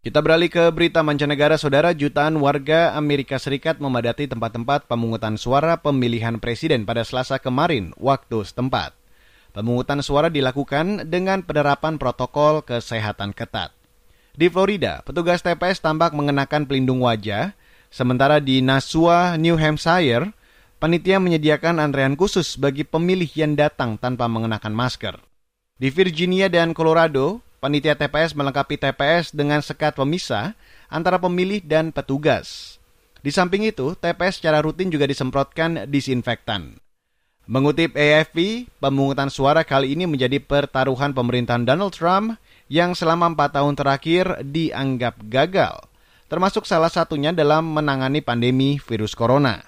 Kita 0.00 0.24
beralih 0.24 0.48
ke 0.48 0.64
berita 0.72 1.04
mancanegara, 1.04 1.60
saudara. 1.60 1.92
Jutaan 1.92 2.40
warga 2.40 2.96
Amerika 2.96 3.36
Serikat 3.36 3.84
memadati 3.84 4.24
tempat-tempat 4.24 4.88
pemungutan 4.88 5.36
suara 5.36 5.76
pemilihan 5.76 6.40
presiden 6.40 6.88
pada 6.88 7.04
Selasa 7.04 7.36
kemarin, 7.36 7.92
waktu 8.00 8.40
setempat. 8.40 8.96
Pemungutan 9.52 10.00
suara 10.00 10.32
dilakukan 10.32 11.04
dengan 11.04 11.44
penerapan 11.44 12.00
protokol 12.00 12.64
kesehatan 12.64 13.36
ketat. 13.36 13.76
Di 14.32 14.48
Florida, 14.48 15.04
petugas 15.04 15.44
TPS 15.44 15.84
tampak 15.84 16.16
mengenakan 16.16 16.64
pelindung 16.64 17.04
wajah, 17.04 17.52
sementara 17.92 18.40
di 18.40 18.64
Nasua, 18.64 19.36
New 19.36 19.60
Hampshire, 19.60 20.32
panitia 20.80 21.20
menyediakan 21.20 21.76
antrean 21.76 22.16
khusus 22.16 22.56
bagi 22.56 22.88
pemilih 22.88 23.28
yang 23.36 23.52
datang 23.52 24.00
tanpa 24.00 24.32
mengenakan 24.32 24.72
masker. 24.72 25.20
Di 25.76 25.92
Virginia 25.92 26.48
dan 26.48 26.72
Colorado, 26.72 27.44
Panitia 27.60 27.92
TPS 27.92 28.32
melengkapi 28.32 28.80
TPS 28.80 29.36
dengan 29.36 29.60
sekat 29.60 29.92
pemisah 29.92 30.56
antara 30.88 31.20
pemilih 31.20 31.60
dan 31.60 31.92
petugas. 31.92 32.80
Di 33.20 33.28
samping 33.28 33.68
itu, 33.68 33.92
TPS 34.00 34.40
secara 34.40 34.64
rutin 34.64 34.88
juga 34.88 35.04
disemprotkan 35.04 35.84
disinfektan. 35.84 36.80
Mengutip 37.44 37.92
AFP, 37.92 38.64
pemungutan 38.80 39.28
suara 39.28 39.60
kali 39.60 39.92
ini 39.92 40.08
menjadi 40.08 40.40
pertaruhan 40.40 41.12
pemerintahan 41.12 41.68
Donald 41.68 41.92
Trump 41.92 42.40
yang 42.72 42.96
selama 42.96 43.28
empat 43.36 43.60
tahun 43.60 43.76
terakhir 43.76 44.40
dianggap 44.40 45.20
gagal, 45.28 45.84
termasuk 46.32 46.64
salah 46.64 46.88
satunya 46.88 47.28
dalam 47.28 47.76
menangani 47.76 48.24
pandemi 48.24 48.80
virus 48.80 49.12
corona. 49.12 49.60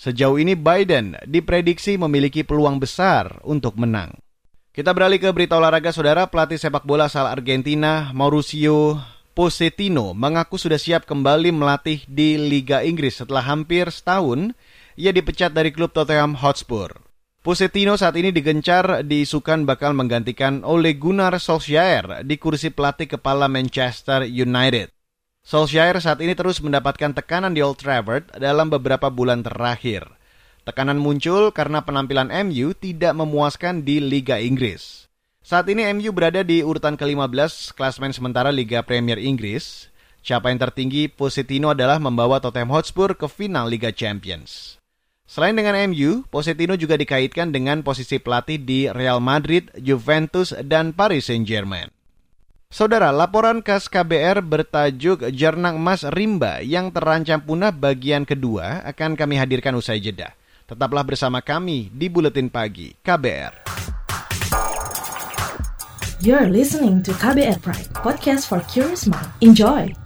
Sejauh 0.00 0.40
ini 0.40 0.56
Biden 0.56 1.20
diprediksi 1.28 2.00
memiliki 2.00 2.40
peluang 2.40 2.80
besar 2.80 3.44
untuk 3.44 3.76
menang. 3.76 4.16
Kita 4.72 4.96
beralih 4.96 5.20
ke 5.20 5.28
berita 5.36 5.60
olahraga, 5.60 5.92
saudara. 5.92 6.24
Pelatih 6.32 6.56
sepak 6.56 6.88
bola 6.88 7.04
asal 7.04 7.28
Argentina, 7.28 8.08
Mauricio 8.16 8.96
Pochettino, 9.36 10.16
mengaku 10.16 10.56
sudah 10.56 10.80
siap 10.80 11.04
kembali 11.04 11.52
melatih 11.52 12.00
di 12.08 12.40
Liga 12.40 12.80
Inggris 12.80 13.20
setelah 13.20 13.44
hampir 13.44 13.92
setahun 13.92 14.56
ia 14.96 15.12
dipecat 15.12 15.52
dari 15.52 15.76
klub 15.76 15.92
Tottenham 15.92 16.40
Hotspur. 16.40 16.88
Pochettino 17.44 18.00
saat 18.00 18.16
ini 18.16 18.32
digencar 18.32 19.04
diisukan 19.04 19.68
bakal 19.68 19.92
menggantikan 19.92 20.64
Ole 20.64 20.96
Gunnar 20.96 21.36
Solskjaer 21.36 22.24
di 22.24 22.40
kursi 22.40 22.72
pelatih 22.72 23.12
kepala 23.12 23.52
Manchester 23.52 24.24
United. 24.24 24.88
Solskjaer 25.44 26.00
saat 26.00 26.24
ini 26.24 26.32
terus 26.32 26.64
mendapatkan 26.64 27.12
tekanan 27.12 27.52
di 27.52 27.60
Old 27.60 27.76
Trafford 27.76 28.40
dalam 28.40 28.72
beberapa 28.72 29.12
bulan 29.12 29.44
terakhir. 29.44 30.21
Tekanan 30.62 31.02
muncul 31.02 31.50
karena 31.50 31.82
penampilan 31.82 32.30
MU 32.46 32.70
tidak 32.70 33.18
memuaskan 33.18 33.82
di 33.82 33.98
Liga 33.98 34.38
Inggris. 34.38 35.10
Saat 35.42 35.66
ini 35.66 35.82
MU 35.90 36.14
berada 36.14 36.46
di 36.46 36.62
urutan 36.62 36.94
ke-15 36.94 37.74
klasmen 37.74 38.14
sementara 38.14 38.54
Liga 38.54 38.78
Premier 38.86 39.18
Inggris. 39.18 39.90
Capaian 40.22 40.54
tertinggi 40.54 41.10
Pochettino 41.10 41.74
adalah 41.74 41.98
membawa 41.98 42.38
Tottenham 42.38 42.70
Hotspur 42.78 43.18
ke 43.18 43.26
final 43.26 43.66
Liga 43.66 43.90
Champions. 43.90 44.78
Selain 45.26 45.50
dengan 45.50 45.74
MU, 45.90 46.22
Pochettino 46.30 46.78
juga 46.78 46.94
dikaitkan 46.94 47.50
dengan 47.50 47.82
posisi 47.82 48.22
pelatih 48.22 48.62
di 48.62 48.86
Real 48.86 49.18
Madrid, 49.18 49.66
Juventus, 49.74 50.54
dan 50.62 50.94
Paris 50.94 51.26
Saint-Germain. 51.26 51.90
Saudara, 52.70 53.10
laporan 53.10 53.66
khas 53.66 53.90
KBR 53.90 54.46
bertajuk 54.46 55.26
Jernang 55.34 55.82
Emas 55.82 56.06
Rimba 56.06 56.62
yang 56.62 56.94
terancam 56.94 57.42
punah 57.42 57.74
bagian 57.74 58.22
kedua 58.22 58.86
akan 58.86 59.18
kami 59.18 59.42
hadirkan 59.42 59.74
usai 59.74 59.98
jeda. 59.98 60.38
Tetaplah 60.66 61.04
bersama 61.06 61.38
kami 61.42 61.90
di 61.92 62.06
Buletin 62.10 62.48
Pagi 62.48 62.94
KBR. 63.02 63.62
You're 66.22 66.46
listening 66.46 67.02
to 67.02 67.10
KBR 67.18 67.58
Pride, 67.58 67.90
podcast 67.98 68.46
for 68.46 68.62
curious 68.70 69.10
mind. 69.10 69.26
Enjoy! 69.42 70.01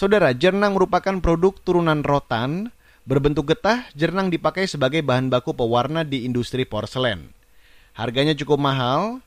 Saudara, 0.00 0.32
jernang 0.32 0.80
merupakan 0.80 1.20
produk 1.20 1.60
turunan 1.60 2.00
rotan. 2.00 2.72
Berbentuk 3.04 3.52
getah, 3.52 3.84
jernang 3.92 4.32
dipakai 4.32 4.64
sebagai 4.64 5.04
bahan 5.04 5.28
baku 5.28 5.52
pewarna 5.52 6.08
di 6.08 6.24
industri 6.24 6.64
porselen. 6.64 7.36
Harganya 7.92 8.32
cukup 8.32 8.64
mahal, 8.64 9.20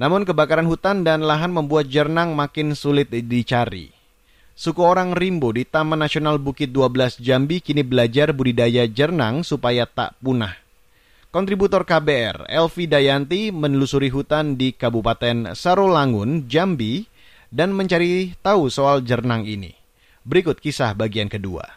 namun 0.00 0.24
kebakaran 0.24 0.64
hutan 0.64 1.04
dan 1.04 1.28
lahan 1.28 1.52
membuat 1.52 1.92
jernang 1.92 2.32
makin 2.32 2.72
sulit 2.72 3.12
dicari. 3.12 3.92
Suku 4.56 4.80
orang 4.80 5.12
Rimbo 5.12 5.52
di 5.52 5.68
Taman 5.68 6.00
Nasional 6.00 6.40
Bukit 6.40 6.72
12 6.72 7.20
Jambi 7.20 7.60
kini 7.60 7.84
belajar 7.84 8.32
budidaya 8.32 8.88
jernang 8.88 9.44
supaya 9.44 9.84
tak 9.84 10.16
punah. 10.24 10.56
Kontributor 11.28 11.84
KBR, 11.84 12.48
Elvi 12.48 12.88
Dayanti, 12.88 13.52
menelusuri 13.52 14.08
hutan 14.08 14.56
di 14.56 14.72
Kabupaten 14.72 15.52
Sarolangun, 15.52 16.48
Jambi, 16.48 17.04
dan 17.52 17.76
mencari 17.76 18.32
tahu 18.40 18.72
soal 18.72 19.04
jernang 19.04 19.44
ini. 19.44 19.83
Berikut 20.24 20.56
kisah 20.56 20.96
bagian 20.96 21.28
kedua. 21.28 21.68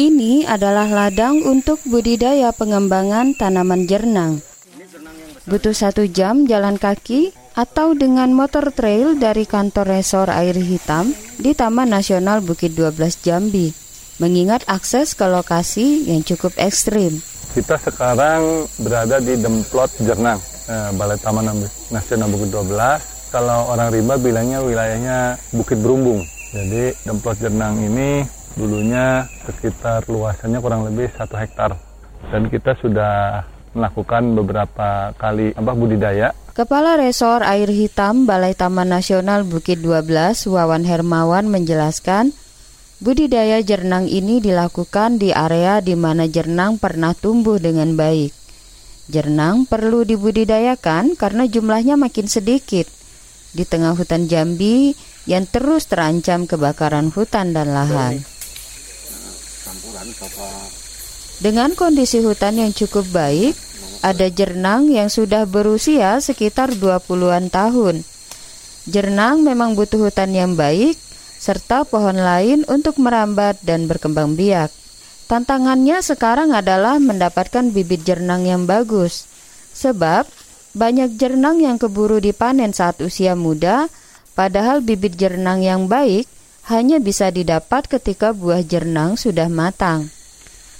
Ini 0.00 0.48
adalah 0.48 0.88
ladang 0.88 1.44
untuk 1.44 1.76
budidaya 1.84 2.56
pengembangan 2.56 3.36
tanaman 3.36 3.84
jernang. 3.84 4.40
Butuh 5.44 5.76
satu 5.76 6.08
jam 6.08 6.48
jalan 6.48 6.80
kaki 6.80 7.36
atau 7.52 7.92
dengan 7.92 8.32
motor 8.32 8.72
trail 8.72 9.20
dari 9.20 9.44
kantor 9.44 10.00
resor 10.00 10.32
air 10.32 10.56
hitam 10.56 11.12
di 11.36 11.52
Taman 11.52 11.92
Nasional 11.92 12.40
Bukit 12.40 12.72
12 12.72 13.20
Jambi, 13.20 13.76
mengingat 14.24 14.64
akses 14.72 15.12
ke 15.12 15.28
lokasi 15.28 16.08
yang 16.08 16.24
cukup 16.24 16.56
ekstrim. 16.56 17.20
Kita 17.52 17.76
sekarang 17.76 18.66
berada 18.80 19.20
di 19.20 19.36
Demplot 19.36 20.00
Jernang, 20.00 20.40
eh, 20.64 20.90
Balai 20.96 21.20
Taman 21.20 21.60
Nasional 21.92 22.32
Bukit 22.32 22.48
12. 22.48 23.13
Kalau 23.34 23.66
orang 23.66 23.90
rimba 23.90 24.14
bilangnya 24.14 24.62
wilayahnya 24.62 25.34
Bukit 25.50 25.82
Berumbung. 25.82 26.22
Jadi 26.54 26.94
Demplot 27.02 27.34
Jernang 27.42 27.82
ini 27.82 28.22
dulunya 28.54 29.26
sekitar 29.42 30.06
luasannya 30.06 30.62
kurang 30.62 30.86
lebih 30.86 31.10
satu 31.18 31.34
hektar. 31.34 31.74
Dan 32.30 32.46
kita 32.46 32.78
sudah 32.78 33.42
melakukan 33.74 34.38
beberapa 34.38 35.10
kali 35.18 35.50
apa 35.50 35.74
budidaya 35.74 36.30
Kepala 36.54 36.94
Resor 36.94 37.42
Air 37.42 37.66
Hitam 37.74 38.22
Balai 38.22 38.54
Taman 38.54 38.86
Nasional 38.86 39.42
Bukit 39.42 39.82
12 39.82 40.06
Wawan 40.46 40.86
Hermawan 40.86 41.50
menjelaskan, 41.50 42.30
budidaya 43.02 43.58
jernang 43.66 44.06
ini 44.06 44.38
dilakukan 44.38 45.18
di 45.18 45.34
area 45.34 45.82
di 45.82 45.98
mana 45.98 46.30
jernang 46.30 46.78
pernah 46.78 47.10
tumbuh 47.18 47.58
dengan 47.58 47.98
baik. 47.98 48.30
Jernang 49.10 49.66
perlu 49.66 50.06
dibudidayakan 50.06 51.18
karena 51.18 51.50
jumlahnya 51.50 51.98
makin 51.98 52.30
sedikit. 52.30 52.86
Di 53.54 53.62
tengah 53.62 53.94
hutan 53.94 54.26
Jambi 54.26 54.92
yang 55.30 55.46
terus 55.46 55.86
terancam 55.86 56.44
kebakaran 56.44 57.14
hutan 57.14 57.54
dan 57.54 57.70
lahan. 57.70 58.20
Dengan 61.38 61.72
kondisi 61.78 62.18
hutan 62.20 62.58
yang 62.58 62.74
cukup 62.74 63.06
baik, 63.14 63.54
ada 64.04 64.28
jernang 64.28 64.92
yang 64.92 65.08
sudah 65.08 65.48
berusia 65.48 66.20
sekitar 66.20 66.76
20-an 66.76 67.48
tahun. 67.48 68.04
Jernang 68.84 69.40
memang 69.40 69.72
butuh 69.72 70.10
hutan 70.10 70.36
yang 70.36 70.60
baik 70.60 71.00
serta 71.40 71.84
pohon 71.88 72.16
lain 72.16 72.68
untuk 72.68 73.00
merambat 73.00 73.60
dan 73.64 73.88
berkembang 73.88 74.36
biak. 74.36 74.68
Tantangannya 75.24 76.04
sekarang 76.04 76.52
adalah 76.52 77.00
mendapatkan 77.00 77.72
bibit 77.72 78.04
jernang 78.04 78.44
yang 78.44 78.68
bagus. 78.68 79.24
Sebab 79.72 80.28
banyak 80.74 81.14
jernang 81.14 81.62
yang 81.62 81.78
keburu 81.78 82.18
dipanen 82.18 82.74
saat 82.74 82.98
usia 83.00 83.38
muda, 83.38 83.86
padahal 84.34 84.82
bibit 84.82 85.14
jernang 85.14 85.62
yang 85.62 85.86
baik 85.86 86.26
hanya 86.66 86.98
bisa 86.98 87.30
didapat 87.30 87.86
ketika 87.86 88.34
buah 88.34 88.60
jernang 88.66 89.14
sudah 89.14 89.46
matang. 89.46 90.10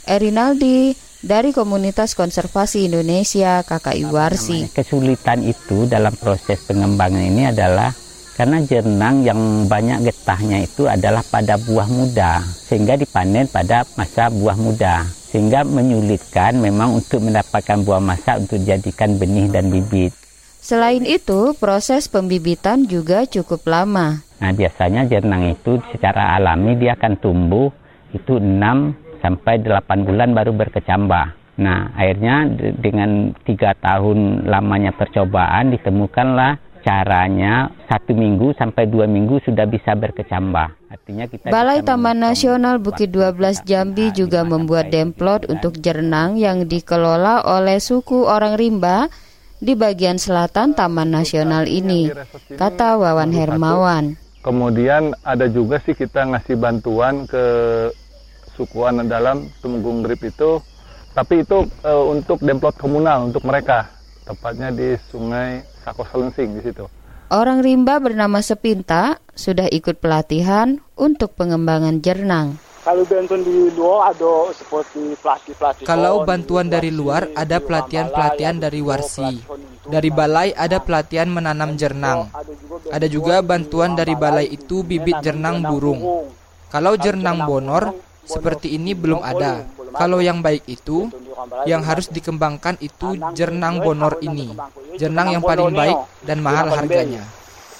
Erinaldi, 0.04 0.98
dari 1.24 1.56
Komunitas 1.56 2.12
Konservasi 2.12 2.84
Indonesia 2.84 3.64
KKI 3.64 4.04
Warsi. 4.12 4.58
Kesulitan 4.68 5.40
itu 5.40 5.88
dalam 5.88 6.12
proses 6.20 6.60
pengembangan 6.68 7.24
ini 7.24 7.48
adalah 7.48 7.88
karena 8.36 8.60
jernang 8.60 9.24
yang 9.24 9.64
banyak 9.64 10.04
getahnya 10.04 10.68
itu 10.68 10.84
adalah 10.84 11.24
pada 11.24 11.56
buah 11.56 11.88
muda 11.88 12.44
sehingga 12.44 13.00
dipanen 13.00 13.48
pada 13.48 13.88
masa 13.96 14.28
buah 14.28 14.58
muda 14.58 15.06
sehingga 15.34 15.66
menyulitkan 15.66 16.62
memang 16.62 16.94
untuk 17.02 17.26
mendapatkan 17.26 17.82
buah 17.82 17.98
masa 17.98 18.38
untuk 18.38 18.62
dijadikan 18.62 19.18
benih 19.18 19.50
dan 19.50 19.66
bibit. 19.66 20.14
Selain 20.62 21.02
itu, 21.02 21.58
proses 21.58 22.06
pembibitan 22.06 22.86
juga 22.86 23.26
cukup 23.26 23.66
lama. 23.66 24.22
Nah, 24.38 24.52
biasanya 24.54 25.10
jernang 25.10 25.50
itu 25.50 25.82
secara 25.90 26.38
alami 26.38 26.78
dia 26.78 26.94
akan 26.94 27.18
tumbuh 27.18 27.74
itu 28.14 28.38
6 28.38 28.94
sampai 29.18 29.58
8 29.58 30.06
bulan 30.06 30.30
baru 30.38 30.54
berkecambah. 30.54 31.58
Nah, 31.58 31.90
akhirnya 31.98 32.46
dengan 32.78 33.34
tiga 33.42 33.74
tahun 33.74 34.46
lamanya 34.46 34.94
percobaan 34.94 35.74
ditemukanlah 35.74 36.62
caranya 36.84 37.72
satu 37.88 38.12
minggu 38.12 38.52
sampai 38.60 38.84
dua 38.84 39.08
minggu 39.08 39.40
sudah 39.42 39.64
bisa 39.64 39.96
berkecambah. 39.96 40.92
Artinya 40.92 41.24
kita 41.26 41.48
Balai 41.48 41.80
Taman 41.80 42.20
Nasional 42.20 42.76
Bukit 42.78 43.10
12 43.10 43.64
Jambi 43.64 44.12
juga 44.12 44.44
membuat 44.44 44.92
demplot 44.92 45.48
untuk 45.48 45.80
jernang 45.80 46.36
yang 46.36 46.68
dikelola 46.68 47.42
oleh 47.48 47.80
suku 47.80 48.28
orang 48.28 48.60
rimba 48.60 49.08
di 49.58 49.72
bagian 49.72 50.20
selatan 50.20 50.76
Taman 50.76 51.08
Nasional 51.08 51.64
ini, 51.64 52.12
kata 52.54 53.00
Wawan 53.00 53.32
Hermawan. 53.32 54.04
Kemudian 54.44 55.16
ada 55.24 55.48
juga 55.48 55.80
sih 55.80 55.96
kita 55.96 56.28
ngasih 56.28 56.60
bantuan 56.60 57.24
ke 57.24 57.44
sukuan 58.54 59.00
dalam 59.08 59.48
Tumenggung 59.64 60.04
Grip 60.04 60.20
itu 60.20 60.60
tapi 61.14 61.46
itu 61.46 61.62
e, 61.82 61.92
untuk 62.10 62.42
demplot 62.42 62.74
komunal 62.74 63.30
untuk 63.30 63.46
mereka 63.46 63.86
tepatnya 64.26 64.74
di 64.74 64.98
Sungai 65.10 65.62
Sakoselensing 65.84 66.56
di 66.58 66.62
situ. 66.64 66.88
Orang 67.28 67.60
rimba 67.64 68.00
bernama 68.00 68.40
Sepinta 68.40 69.20
sudah 69.36 69.68
ikut 69.68 70.00
pelatihan 70.00 70.80
untuk 70.96 71.36
pengembangan 71.36 72.00
jernang. 72.00 72.56
Kalau 72.84 73.00
bantuan 73.08 73.40
di 73.40 73.72
luar 73.72 74.12
ada 74.12 74.52
seperti 74.52 75.16
pelatih-pelatih. 75.16 75.84
Kalau 75.88 76.20
bantuan 76.28 76.68
dari 76.68 76.92
luar 76.92 77.32
ada 77.32 77.56
pelatihan-pelatihan 77.56 78.60
dari 78.60 78.84
Warsi. 78.84 79.40
Dari 79.88 80.12
balai 80.12 80.52
ada 80.52 80.84
pelatihan 80.84 81.32
menanam 81.32 81.80
jernang. 81.80 82.28
Ada 82.92 83.08
juga 83.08 83.40
bantuan 83.40 83.96
dari 83.96 84.12
balai 84.12 84.52
itu 84.52 84.84
bibit 84.84 85.16
jernang 85.24 85.64
burung. 85.64 86.28
Kalau 86.68 86.92
jernang 87.00 87.48
bonor 87.48 87.96
seperti 88.28 88.76
ini 88.76 88.92
belum 88.92 89.24
ada. 89.24 89.64
Kalau 89.96 90.20
yang 90.20 90.44
baik 90.44 90.68
itu, 90.68 91.08
yang 91.64 91.80
harus 91.88 92.12
dikembangkan 92.12 92.76
itu 92.84 93.16
jernang 93.32 93.80
bonor 93.80 94.20
ini. 94.20 94.52
Jernang 94.94 95.34
yang 95.34 95.42
paling 95.42 95.74
baik 95.74 95.98
dan 96.22 96.38
mahal 96.38 96.66
harganya. 96.70 97.22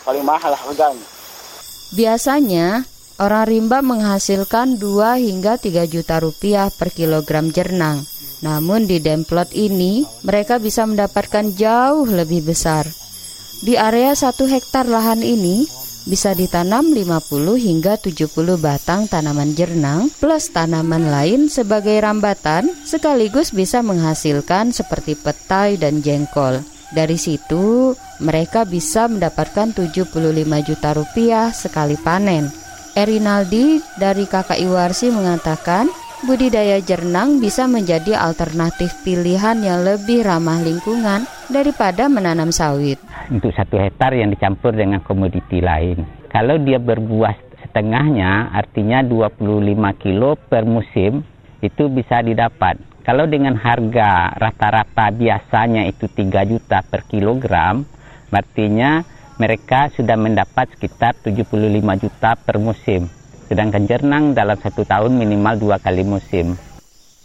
Paling 0.03 0.25
mahal 0.27 0.53
harganya. 0.53 1.07
Biasanya, 1.95 2.67
orang 3.23 3.47
rimba 3.47 3.79
menghasilkan 3.81 4.83
2 4.83 5.23
hingga 5.23 5.55
3 5.57 5.87
juta 5.87 6.19
rupiah 6.19 6.69
per 6.75 6.91
kilogram 6.91 7.55
jernang. 7.55 8.03
Namun 8.43 8.91
di 8.91 8.99
demplot 8.99 9.55
ini, 9.55 10.03
mereka 10.27 10.59
bisa 10.59 10.85
mendapatkan 10.85 11.55
jauh 11.55 12.05
lebih 12.05 12.45
besar. 12.45 12.85
Di 13.65 13.79
area 13.79 14.13
satu 14.13 14.45
hektar 14.45 14.85
lahan 14.85 15.23
ini, 15.25 15.65
bisa 16.05 16.37
ditanam 16.37 16.93
50 16.93 17.57
hingga 17.57 17.97
70 17.97 18.61
batang 18.61 19.09
tanaman 19.09 19.57
jernang 19.57 20.13
plus 20.21 20.53
tanaman 20.53 21.09
lain 21.09 21.49
sebagai 21.49 21.97
rambatan 21.97 22.69
sekaligus 22.85 23.57
bisa 23.57 23.81
menghasilkan 23.81 24.69
seperti 24.69 25.17
petai 25.17 25.81
dan 25.81 26.05
jengkol. 26.05 26.74
Dari 26.95 27.19
situ 27.19 27.93
mereka 28.23 28.63
bisa 28.63 29.11
mendapatkan 29.11 29.75
75 29.75 30.15
juta 30.63 30.91
rupiah 30.95 31.51
sekali 31.51 31.99
panen. 31.99 32.47
Erinaldi 32.95 33.83
dari 33.99 34.31
KKI 34.31 34.71
Warsi 34.71 35.11
mengatakan 35.11 35.91
budidaya 36.23 36.79
jernang 36.79 37.43
bisa 37.43 37.67
menjadi 37.67 38.15
alternatif 38.15 38.95
pilihan 39.03 39.59
yang 39.59 39.83
lebih 39.83 40.23
ramah 40.23 40.63
lingkungan 40.63 41.27
daripada 41.51 42.07
menanam 42.07 42.55
sawit 42.55 43.03
untuk 43.31 43.53
satu 43.57 43.81
hektar 43.81 44.13
yang 44.13 44.33
dicampur 44.33 44.75
dengan 44.75 45.01
komoditi 45.01 45.63
lain. 45.63 46.05
Kalau 46.29 46.59
dia 46.61 46.83
berbuah 46.83 47.35
setengahnya, 47.63 48.53
artinya 48.53 49.01
25 49.07 50.03
kilo 50.03 50.35
per 50.37 50.67
musim, 50.67 51.23
itu 51.63 51.89
bisa 51.89 52.21
didapat. 52.21 52.77
Kalau 53.05 53.29
dengan 53.29 53.53
harga 53.61 54.33
rata-rata 54.33 55.13
biasanya 55.13 55.85
itu 55.85 56.09
3 56.09 56.49
juta 56.49 56.81
per 56.81 57.05
kilogram, 57.05 57.85
artinya 58.33 59.05
mereka 59.37 59.93
sudah 59.93 60.17
mendapat 60.17 60.73
sekitar 60.73 61.13
75 61.21 62.01
juta 62.01 62.33
per 62.33 62.57
musim. 62.57 63.05
Sedangkan 63.45 63.85
jernang 63.85 64.33
dalam 64.33 64.57
satu 64.57 64.89
tahun 64.89 65.21
minimal 65.21 65.61
dua 65.61 65.77
kali 65.77 66.01
musim. 66.01 66.57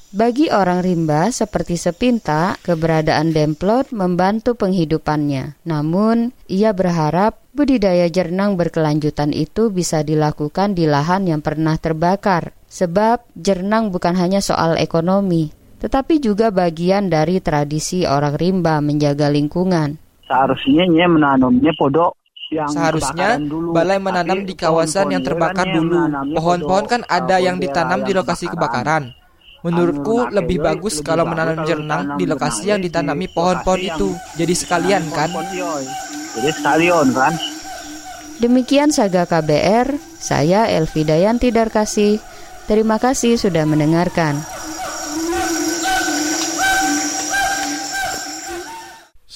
Bagi 0.09 0.49
orang 0.49 0.81
rimba 0.81 1.29
seperti 1.29 1.77
Sepinta, 1.77 2.57
keberadaan 2.65 3.29
demplot 3.29 3.93
membantu 3.93 4.57
penghidupannya. 4.57 5.61
Namun, 5.69 6.33
ia 6.49 6.73
berharap 6.73 7.37
budidaya 7.53 8.09
jernang 8.09 8.57
berkelanjutan 8.57 9.29
itu 9.31 9.69
bisa 9.69 10.01
dilakukan 10.01 10.73
di 10.73 10.89
lahan 10.89 11.29
yang 11.29 11.45
pernah 11.45 11.77
terbakar. 11.77 12.57
Sebab 12.73 13.21
jernang 13.37 13.93
bukan 13.93 14.17
hanya 14.17 14.41
soal 14.41 14.81
ekonomi, 14.81 15.53
tetapi 15.79 16.19
juga 16.19 16.51
bagian 16.51 17.07
dari 17.07 17.39
tradisi 17.39 18.03
orang 18.03 18.35
rimba 18.35 18.83
menjaga 18.83 19.31
lingkungan. 19.31 19.95
Seharusnya 20.27 20.85
menanamnya 21.07 21.73
podok 21.73 22.19
yang 22.49 22.69
Seharusnya 22.69 23.37
balai 23.73 24.01
menanam 24.01 24.41
di 24.41 24.57
kawasan 24.57 25.13
yang 25.13 25.21
terbakar 25.21 25.69
dulu. 25.69 26.09
Pohon-pohon 26.33 26.85
kan 26.89 27.01
ada 27.05 27.37
yang 27.37 27.61
ditanam 27.61 28.01
di 28.01 28.11
lokasi 28.13 28.49
kebakaran. 28.49 29.13
Menurutku 29.59 30.31
lebih 30.31 30.63
bagus 30.63 31.03
kalau 31.03 31.27
menanam 31.27 31.67
jernang 31.67 32.15
di 32.17 32.25
lokasi 32.25 32.73
yang 32.73 32.81
ditanami 32.81 33.29
pohon-pohon 33.29 33.81
itu. 33.81 34.09
Jadi 34.39 34.53
sekalian 34.55 35.03
kan? 35.13 35.29
Jadi 36.35 36.49
stadion 36.53 37.07
kan. 37.13 37.33
Demikian 38.39 38.89
Saga 38.95 39.27
KBR, 39.27 39.99
saya 40.15 40.71
Elvi 40.71 41.03
Dayanti 41.03 41.51
Darkasih. 41.51 42.23
Terima 42.71 42.95
kasih 42.95 43.35
sudah 43.35 43.67
mendengarkan. 43.67 44.39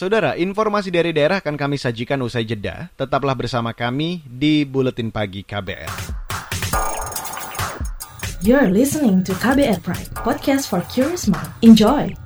Saudara, 0.03 0.35
informasi 0.35 0.91
dari 0.91 1.15
daerah 1.15 1.39
akan 1.39 1.55
kami 1.55 1.79
sajikan 1.79 2.19
usai 2.19 2.43
jeda. 2.43 2.91
Tetaplah 2.99 3.39
bersama 3.39 3.71
kami 3.71 4.19
di 4.27 4.67
Buletin 4.67 5.15
Pagi 5.15 5.47
KBR. 5.47 5.87
You're 8.43 8.67
listening 8.67 9.23
to 9.23 9.31
KBR 9.31 9.79
Pride, 9.79 10.11
podcast 10.11 10.67
for 10.67 10.83
curious 10.91 11.31
mind. 11.31 11.47
Enjoy! 11.63 12.22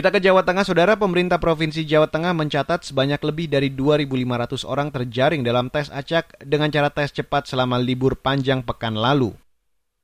Kita 0.00 0.16
ke 0.16 0.24
Jawa 0.24 0.40
Tengah, 0.40 0.64
Saudara. 0.64 0.96
Pemerintah 0.96 1.36
Provinsi 1.36 1.84
Jawa 1.84 2.08
Tengah 2.08 2.32
mencatat 2.32 2.88
sebanyak 2.88 3.20
lebih 3.20 3.52
dari 3.52 3.68
2.500 3.68 4.64
orang 4.64 4.88
terjaring 4.88 5.44
dalam 5.44 5.68
tes 5.68 5.92
acak 5.92 6.40
dengan 6.40 6.72
cara 6.72 6.88
tes 6.88 7.12
cepat 7.12 7.44
selama 7.44 7.76
libur 7.76 8.16
panjang 8.16 8.64
pekan 8.64 8.96
lalu. 8.96 9.36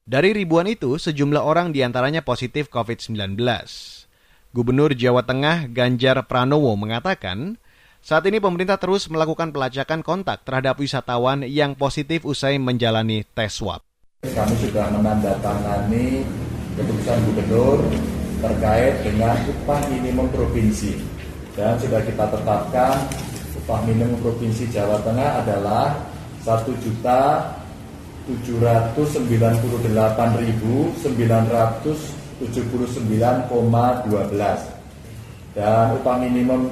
Dari 0.04 0.37
ribuan 0.37 0.68
itu, 0.68 1.00
sejumlah 1.00 1.40
orang 1.40 1.72
di 1.72 1.80
antaranya 1.80 2.20
positif 2.20 2.68
COVID-19. 2.68 3.40
Gubernur 4.52 4.92
Jawa 4.92 5.24
Tengah 5.24 5.72
Ganjar 5.72 6.20
Pranowo 6.28 6.76
mengatakan, 6.76 7.56
saat 8.04 8.28
ini 8.28 8.37
pemerintah 8.37 8.76
terus 8.76 9.09
melakukan 9.09 9.48
pelacakan 9.48 10.04
kontak 10.04 10.44
terhadap 10.44 10.76
wisatawan 10.76 11.40
yang 11.48 11.72
positif 11.72 12.28
usai 12.28 12.61
menjalani 12.61 13.24
tes 13.32 13.64
swab. 13.64 13.80
Kami 14.28 14.61
sudah 14.61 14.92
menandatangani 14.92 16.20
keputusan 16.76 17.16
gubernur 17.32 17.80
terkait 18.40 19.05
dengan 19.05 19.35
upah 19.35 19.81
minimum 19.88 20.29
provinsi 20.33 20.96
dan 21.57 21.77
sudah 21.81 22.01
kita 22.05 22.25
tetapkan 22.29 22.94
upah 23.64 23.81
minimum 23.88 24.20
provinsi 24.20 24.68
Jawa 24.68 25.01
Tengah 25.03 25.44
adalah 25.44 25.96
satu 26.44 26.77
juta 26.85 27.53
tujuh 28.27 28.59
ratus 28.61 29.16
sembilan 29.16 29.55
puluh 29.62 29.81
delapan 29.87 30.37
ribu 30.37 30.92
sembilan 31.01 31.44
ratus 31.49 31.99
tujuh 32.42 32.64
puluh 32.68 32.88
sembilan 32.90 33.49
koma 33.49 34.03
dua 34.05 34.27
belas 34.29 34.61
dan 35.57 35.96
upah 35.96 36.16
minimum 36.20 36.68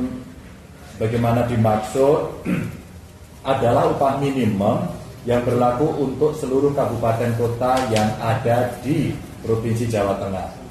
bagaimana 1.00 1.48
dimaksud 1.48 2.44
adalah 3.52 3.88
upah 3.92 4.20
minimum 4.20 4.84
yang 5.24 5.40
berlaku 5.40 5.88
untuk 6.04 6.36
seluruh 6.36 6.76
kabupaten 6.76 7.32
kota 7.40 7.80
yang 7.88 8.12
ada 8.20 8.76
di 8.84 9.12
Provinsi 9.40 9.88
Jawa 9.88 10.20
Tengah. 10.20 10.63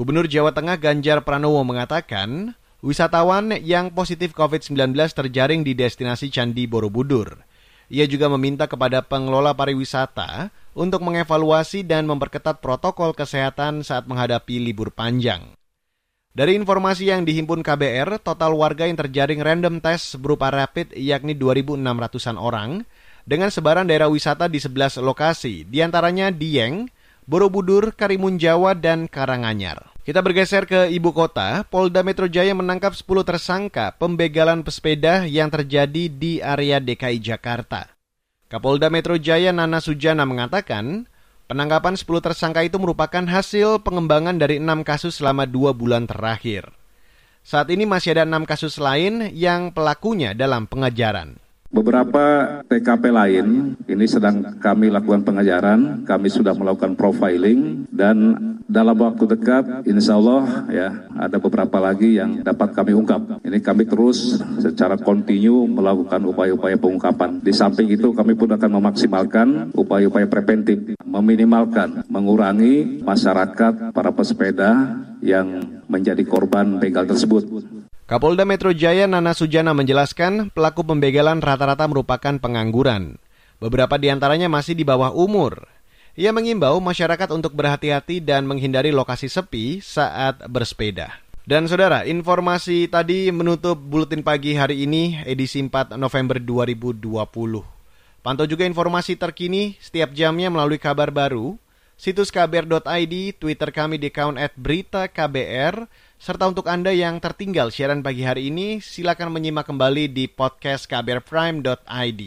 Gubernur 0.00 0.24
Jawa 0.32 0.56
Tengah 0.56 0.80
Ganjar 0.80 1.20
Pranowo 1.28 1.60
mengatakan, 1.60 2.56
wisatawan 2.80 3.52
yang 3.60 3.92
positif 3.92 4.32
COVID-19 4.32 4.96
terjaring 4.96 5.60
di 5.60 5.76
destinasi 5.76 6.32
Candi 6.32 6.64
Borobudur. 6.64 7.44
Ia 7.92 8.08
juga 8.08 8.32
meminta 8.32 8.64
kepada 8.64 9.04
pengelola 9.04 9.52
pariwisata 9.52 10.48
untuk 10.72 11.04
mengevaluasi 11.04 11.84
dan 11.84 12.08
memperketat 12.08 12.64
protokol 12.64 13.12
kesehatan 13.12 13.84
saat 13.84 14.08
menghadapi 14.08 14.56
libur 14.56 14.88
panjang. 14.88 15.52
Dari 16.32 16.56
informasi 16.56 17.12
yang 17.12 17.28
dihimpun 17.28 17.60
KBR, 17.60 18.24
total 18.24 18.56
warga 18.56 18.88
yang 18.88 18.96
terjaring 18.96 19.44
random 19.44 19.84
test 19.84 20.16
berupa 20.16 20.48
rapid 20.48 20.96
yakni 20.96 21.36
2.600-an 21.36 22.40
orang 22.40 22.88
dengan 23.28 23.52
sebaran 23.52 23.84
daerah 23.84 24.08
wisata 24.08 24.48
di 24.48 24.64
11 24.64 25.04
lokasi, 25.04 25.68
di 25.68 25.84
antaranya 25.84 26.32
Dieng, 26.32 26.88
Borobudur, 27.30 27.94
Karimun 27.94 28.42
Jawa, 28.42 28.74
dan 28.74 29.06
Karanganyar. 29.06 29.94
Kita 30.02 30.18
bergeser 30.18 30.66
ke 30.66 30.90
ibu 30.90 31.14
kota, 31.14 31.62
Polda 31.62 32.02
Metro 32.02 32.26
Jaya 32.26 32.50
menangkap 32.58 32.90
10 32.90 33.06
tersangka 33.22 33.94
pembegalan 33.94 34.66
pesepeda 34.66 35.30
yang 35.30 35.46
terjadi 35.46 36.10
di 36.10 36.42
area 36.42 36.82
DKI 36.82 37.22
Jakarta. 37.22 37.86
Kapolda 38.50 38.90
Metro 38.90 39.14
Jaya 39.14 39.54
Nana 39.54 39.78
Sujana 39.78 40.26
mengatakan, 40.26 41.06
penangkapan 41.46 41.94
10 41.94 42.18
tersangka 42.18 42.66
itu 42.66 42.82
merupakan 42.82 43.22
hasil 43.22 43.78
pengembangan 43.86 44.34
dari 44.34 44.58
6 44.58 44.82
kasus 44.82 45.22
selama 45.22 45.46
2 45.46 45.70
bulan 45.70 46.10
terakhir. 46.10 46.66
Saat 47.46 47.70
ini 47.70 47.86
masih 47.86 48.18
ada 48.18 48.26
6 48.26 48.42
kasus 48.42 48.74
lain 48.82 49.30
yang 49.30 49.70
pelakunya 49.70 50.34
dalam 50.34 50.66
pengajaran. 50.66 51.38
Beberapa 51.70 52.58
TKP 52.66 53.14
lain 53.14 53.78
ini 53.86 54.02
sedang 54.10 54.58
kami 54.58 54.90
lakukan 54.90 55.22
pengajaran, 55.22 56.02
kami 56.02 56.26
sudah 56.26 56.50
melakukan 56.50 56.98
profiling 56.98 57.86
dan 57.94 58.34
dalam 58.66 58.98
waktu 58.98 59.30
dekat 59.30 59.86
insya 59.86 60.18
Allah 60.18 60.66
ya 60.66 61.06
ada 61.14 61.38
beberapa 61.38 61.78
lagi 61.78 62.18
yang 62.18 62.42
dapat 62.42 62.74
kami 62.74 62.90
ungkap. 62.98 63.38
Ini 63.46 63.62
kami 63.62 63.86
terus 63.86 64.42
secara 64.58 64.98
kontinu 64.98 65.70
melakukan 65.70 66.18
upaya-upaya 66.26 66.74
pengungkapan. 66.74 67.38
Di 67.38 67.54
samping 67.54 67.86
itu 67.86 68.10
kami 68.18 68.34
pun 68.34 68.50
akan 68.50 68.70
memaksimalkan 68.74 69.70
upaya-upaya 69.70 70.26
preventif, 70.26 70.98
meminimalkan, 71.06 72.02
mengurangi 72.10 72.98
masyarakat 72.98 73.94
para 73.94 74.10
pesepeda 74.10 74.98
yang 75.22 75.80
menjadi 75.86 76.26
korban 76.26 76.82
begal 76.82 77.06
tersebut. 77.06 77.79
Kapolda 78.10 78.42
Metro 78.42 78.74
Jaya 78.74 79.06
Nana 79.06 79.30
Sujana 79.38 79.70
menjelaskan 79.70 80.50
pelaku 80.50 80.82
pembegalan 80.82 81.38
rata-rata 81.38 81.86
merupakan 81.86 82.42
pengangguran. 82.42 83.22
Beberapa 83.62 84.02
di 84.02 84.10
antaranya 84.10 84.50
masih 84.50 84.74
di 84.74 84.82
bawah 84.82 85.14
umur. 85.14 85.70
Ia 86.18 86.34
mengimbau 86.34 86.82
masyarakat 86.82 87.30
untuk 87.30 87.54
berhati-hati 87.54 88.18
dan 88.18 88.50
menghindari 88.50 88.90
lokasi 88.90 89.30
sepi 89.30 89.78
saat 89.78 90.42
bersepeda. 90.50 91.22
Dan 91.46 91.70
saudara, 91.70 92.02
informasi 92.02 92.90
tadi 92.90 93.30
menutup 93.30 93.78
buletin 93.78 94.26
pagi 94.26 94.58
hari 94.58 94.90
ini 94.90 95.22
edisi 95.22 95.62
4 95.62 95.94
November 95.94 96.42
2020. 96.42 97.06
Pantau 98.26 98.46
juga 98.50 98.66
informasi 98.66 99.14
terkini 99.14 99.78
setiap 99.78 100.10
jamnya 100.10 100.50
melalui 100.50 100.82
kabar 100.82 101.14
baru, 101.14 101.54
situs 101.94 102.34
kbr.id, 102.34 103.14
Twitter 103.38 103.70
kami 103.70 104.02
di 104.02 104.10
account 104.10 104.34
at 104.34 104.50
berita 104.58 105.06
KBR, 105.06 105.86
serta 106.20 106.52
untuk 106.52 106.68
Anda 106.68 106.92
yang 106.92 107.16
tertinggal 107.16 107.72
siaran 107.72 108.04
pagi 108.04 108.20
hari 108.28 108.52
ini, 108.52 108.84
silakan 108.84 109.32
menyimak 109.32 109.64
kembali 109.64 110.12
di 110.12 110.28
podcast 110.28 110.84
kbrprime.id. 110.84 112.22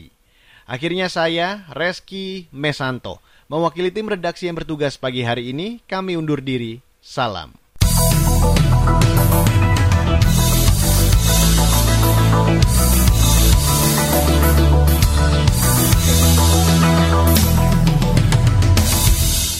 Akhirnya 0.66 1.08
saya, 1.14 1.70
Reski 1.70 2.50
Mesanto, 2.50 3.22
mewakili 3.46 3.94
tim 3.94 4.10
redaksi 4.10 4.50
yang 4.50 4.58
bertugas 4.58 4.98
pagi 4.98 5.22
hari 5.22 5.54
ini, 5.54 5.86
kami 5.86 6.18
undur 6.18 6.42
diri. 6.42 6.82
Salam. 6.98 7.54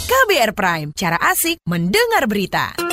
KBR 0.10 0.52
Prime, 0.58 0.90
cara 0.98 1.22
asik 1.22 1.62
mendengar 1.68 2.26
berita. 2.26 2.93